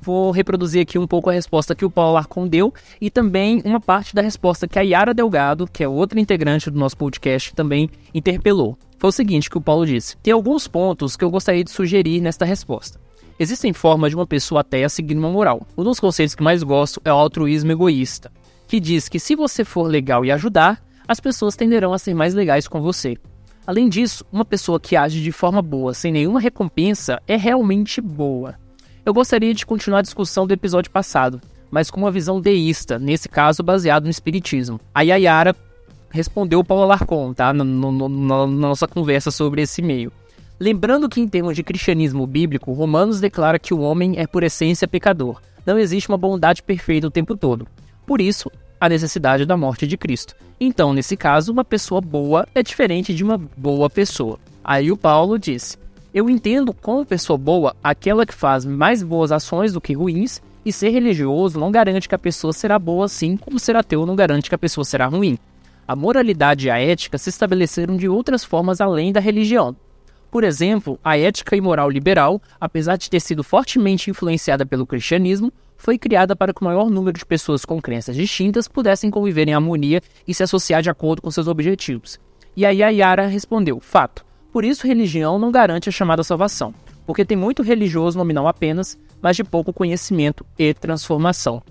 Vou 0.00 0.32
reproduzir 0.32 0.82
aqui 0.82 0.98
um 0.98 1.06
pouco 1.06 1.30
a 1.30 1.32
resposta 1.32 1.74
que 1.74 1.84
o 1.84 1.90
Paulo 1.90 2.16
Arcon 2.16 2.46
deu 2.46 2.74
e 3.00 3.08
também 3.08 3.62
uma 3.64 3.80
parte 3.80 4.14
da 4.14 4.20
resposta 4.20 4.66
que 4.66 4.78
a 4.78 4.82
Yara 4.82 5.14
Delgado, 5.14 5.68
que 5.72 5.82
é 5.82 5.88
outra 5.88 6.18
integrante 6.18 6.70
do 6.70 6.78
nosso 6.78 6.96
podcast, 6.96 7.54
também 7.54 7.88
interpelou 8.12 8.76
foi 9.02 9.08
o 9.08 9.12
seguinte 9.12 9.50
que 9.50 9.58
o 9.58 9.60
Paulo 9.60 9.84
disse: 9.84 10.16
Tem 10.18 10.32
alguns 10.32 10.68
pontos 10.68 11.16
que 11.16 11.24
eu 11.24 11.30
gostaria 11.30 11.64
de 11.64 11.72
sugerir 11.72 12.20
nesta 12.20 12.44
resposta. 12.44 13.00
Existem 13.36 13.72
formas 13.72 14.10
de 14.10 14.16
uma 14.16 14.28
pessoa 14.28 14.60
ateia 14.60 14.88
seguir 14.88 15.18
uma 15.18 15.28
moral. 15.28 15.66
Um 15.76 15.82
dos 15.82 15.98
conceitos 15.98 16.36
que 16.36 16.42
mais 16.44 16.62
gosto 16.62 17.02
é 17.04 17.12
o 17.12 17.16
altruísmo 17.16 17.72
egoísta, 17.72 18.30
que 18.68 18.78
diz 18.78 19.08
que 19.08 19.18
se 19.18 19.34
você 19.34 19.64
for 19.64 19.88
legal 19.88 20.24
e 20.24 20.30
ajudar, 20.30 20.80
as 21.08 21.18
pessoas 21.18 21.56
tenderão 21.56 21.92
a 21.92 21.98
ser 21.98 22.14
mais 22.14 22.32
legais 22.32 22.68
com 22.68 22.80
você. 22.80 23.16
Além 23.66 23.88
disso, 23.88 24.24
uma 24.30 24.44
pessoa 24.44 24.78
que 24.78 24.94
age 24.94 25.20
de 25.20 25.32
forma 25.32 25.60
boa, 25.60 25.92
sem 25.94 26.12
nenhuma 26.12 26.38
recompensa, 26.38 27.20
é 27.26 27.34
realmente 27.34 28.00
boa. 28.00 28.54
Eu 29.04 29.12
gostaria 29.12 29.52
de 29.52 29.66
continuar 29.66 29.98
a 29.98 30.02
discussão 30.02 30.46
do 30.46 30.54
episódio 30.54 30.92
passado, 30.92 31.40
mas 31.72 31.90
com 31.90 31.98
uma 31.98 32.10
visão 32.12 32.40
deísta, 32.40 33.00
nesse 33.00 33.28
caso 33.28 33.64
baseado 33.64 34.04
no 34.04 34.10
espiritismo. 34.10 34.78
A 34.94 35.02
Yayara 35.02 35.56
respondeu 36.12 36.60
o 36.60 36.64
Paulo 36.64 36.84
Alarcon, 36.84 37.32
tá? 37.32 37.52
No, 37.52 37.64
no, 37.64 37.90
no, 37.90 38.08
na 38.08 38.46
nossa 38.46 38.86
conversa 38.86 39.30
sobre 39.30 39.62
esse 39.62 39.82
meio. 39.82 40.12
Lembrando 40.60 41.08
que, 41.08 41.20
em 41.20 41.26
termos 41.26 41.56
de 41.56 41.64
cristianismo 41.64 42.26
bíblico, 42.26 42.72
Romanos 42.72 43.18
declara 43.18 43.58
que 43.58 43.74
o 43.74 43.80
homem 43.80 44.14
é 44.18 44.26
por 44.26 44.44
essência 44.44 44.86
pecador. 44.86 45.40
Não 45.66 45.78
existe 45.78 46.08
uma 46.08 46.18
bondade 46.18 46.62
perfeita 46.62 47.06
o 47.06 47.10
tempo 47.10 47.36
todo. 47.36 47.66
Por 48.06 48.20
isso, 48.20 48.50
a 48.80 48.88
necessidade 48.88 49.46
da 49.46 49.56
morte 49.56 49.86
de 49.86 49.96
Cristo. 49.96 50.36
Então, 50.60 50.92
nesse 50.92 51.16
caso, 51.16 51.50
uma 51.50 51.64
pessoa 51.64 52.00
boa 52.00 52.46
é 52.54 52.62
diferente 52.62 53.14
de 53.14 53.24
uma 53.24 53.38
boa 53.56 53.88
pessoa. 53.88 54.38
Aí 54.62 54.92
o 54.92 54.96
Paulo 54.96 55.38
disse: 55.38 55.76
Eu 56.12 56.28
entendo 56.28 56.72
como 56.72 57.06
pessoa 57.06 57.36
boa 57.36 57.74
aquela 57.82 58.26
que 58.26 58.34
faz 58.34 58.64
mais 58.64 59.02
boas 59.02 59.32
ações 59.32 59.72
do 59.72 59.80
que 59.80 59.94
ruins, 59.94 60.40
e 60.64 60.72
ser 60.72 60.90
religioso 60.90 61.58
não 61.58 61.72
garante 61.72 62.08
que 62.08 62.14
a 62.14 62.18
pessoa 62.18 62.52
será 62.52 62.78
boa 62.78 63.06
assim, 63.06 63.36
como 63.36 63.58
ser 63.58 63.74
ateu 63.74 64.06
não 64.06 64.14
garante 64.14 64.48
que 64.48 64.54
a 64.54 64.58
pessoa 64.58 64.84
será 64.84 65.06
ruim. 65.06 65.38
A 65.86 65.96
moralidade 65.96 66.66
e 66.66 66.70
a 66.70 66.78
ética 66.78 67.18
se 67.18 67.28
estabeleceram 67.28 67.96
de 67.96 68.08
outras 68.08 68.44
formas 68.44 68.80
além 68.80 69.12
da 69.12 69.20
religião. 69.20 69.76
Por 70.30 70.44
exemplo, 70.44 70.98
a 71.04 71.18
ética 71.18 71.54
e 71.56 71.60
moral 71.60 71.90
liberal, 71.90 72.40
apesar 72.60 72.96
de 72.96 73.10
ter 73.10 73.20
sido 73.20 73.44
fortemente 73.44 74.08
influenciada 74.08 74.64
pelo 74.64 74.86
cristianismo, 74.86 75.52
foi 75.76 75.98
criada 75.98 76.36
para 76.36 76.54
que 76.54 76.62
o 76.62 76.64
maior 76.64 76.88
número 76.88 77.18
de 77.18 77.26
pessoas 77.26 77.64
com 77.64 77.82
crenças 77.82 78.16
distintas 78.16 78.68
pudessem 78.68 79.10
conviver 79.10 79.48
em 79.48 79.54
harmonia 79.54 80.00
e 80.26 80.32
se 80.32 80.42
associar 80.42 80.80
de 80.80 80.88
acordo 80.88 81.20
com 81.20 81.30
seus 81.30 81.48
objetivos. 81.48 82.18
E 82.56 82.64
aí 82.64 82.82
a 82.82 82.88
Yara 82.88 83.26
respondeu: 83.26 83.80
fato. 83.80 84.24
Por 84.52 84.64
isso, 84.64 84.86
religião 84.86 85.38
não 85.38 85.50
garante 85.50 85.88
a 85.88 85.92
chamada 85.92 86.22
salvação, 86.22 86.72
porque 87.06 87.24
tem 87.24 87.36
muito 87.36 87.62
religioso 87.62 88.16
nominal 88.16 88.46
apenas, 88.46 88.98
mas 89.20 89.34
de 89.34 89.42
pouco 89.42 89.72
conhecimento 89.72 90.46
e 90.58 90.72
transformação. 90.72 91.62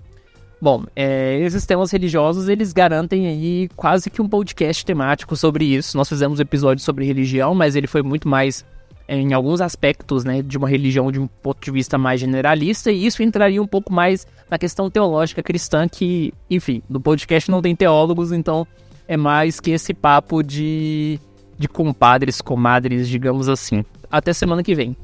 Bom, 0.62 0.84
é, 0.94 1.40
esses 1.40 1.66
temas 1.66 1.90
religiosos, 1.90 2.48
eles 2.48 2.72
garantem 2.72 3.26
aí 3.26 3.68
quase 3.74 4.08
que 4.08 4.22
um 4.22 4.28
podcast 4.28 4.86
temático 4.86 5.34
sobre 5.34 5.64
isso. 5.64 5.96
Nós 5.96 6.08
fizemos 6.08 6.38
um 6.38 6.42
episódio 6.42 6.84
sobre 6.84 7.04
religião, 7.04 7.52
mas 7.52 7.74
ele 7.74 7.88
foi 7.88 8.00
muito 8.00 8.28
mais 8.28 8.64
é, 9.08 9.16
em 9.16 9.32
alguns 9.32 9.60
aspectos, 9.60 10.22
né, 10.22 10.40
de 10.40 10.56
uma 10.56 10.68
religião 10.68 11.10
de 11.10 11.18
um 11.18 11.26
ponto 11.26 11.60
de 11.60 11.72
vista 11.72 11.98
mais 11.98 12.20
generalista, 12.20 12.92
e 12.92 13.04
isso 13.04 13.24
entraria 13.24 13.60
um 13.60 13.66
pouco 13.66 13.92
mais 13.92 14.24
na 14.48 14.56
questão 14.56 14.88
teológica 14.88 15.42
cristã, 15.42 15.88
que, 15.88 16.32
enfim, 16.48 16.80
no 16.88 17.00
podcast 17.00 17.50
não 17.50 17.60
tem 17.60 17.74
teólogos, 17.74 18.30
então 18.30 18.64
é 19.08 19.16
mais 19.16 19.58
que 19.58 19.72
esse 19.72 19.92
papo 19.92 20.44
de, 20.44 21.18
de 21.58 21.66
compadres, 21.66 22.40
comadres, 22.40 23.08
digamos 23.08 23.48
assim. 23.48 23.84
Até 24.08 24.32
semana 24.32 24.62
que 24.62 24.76
vem. 24.76 24.96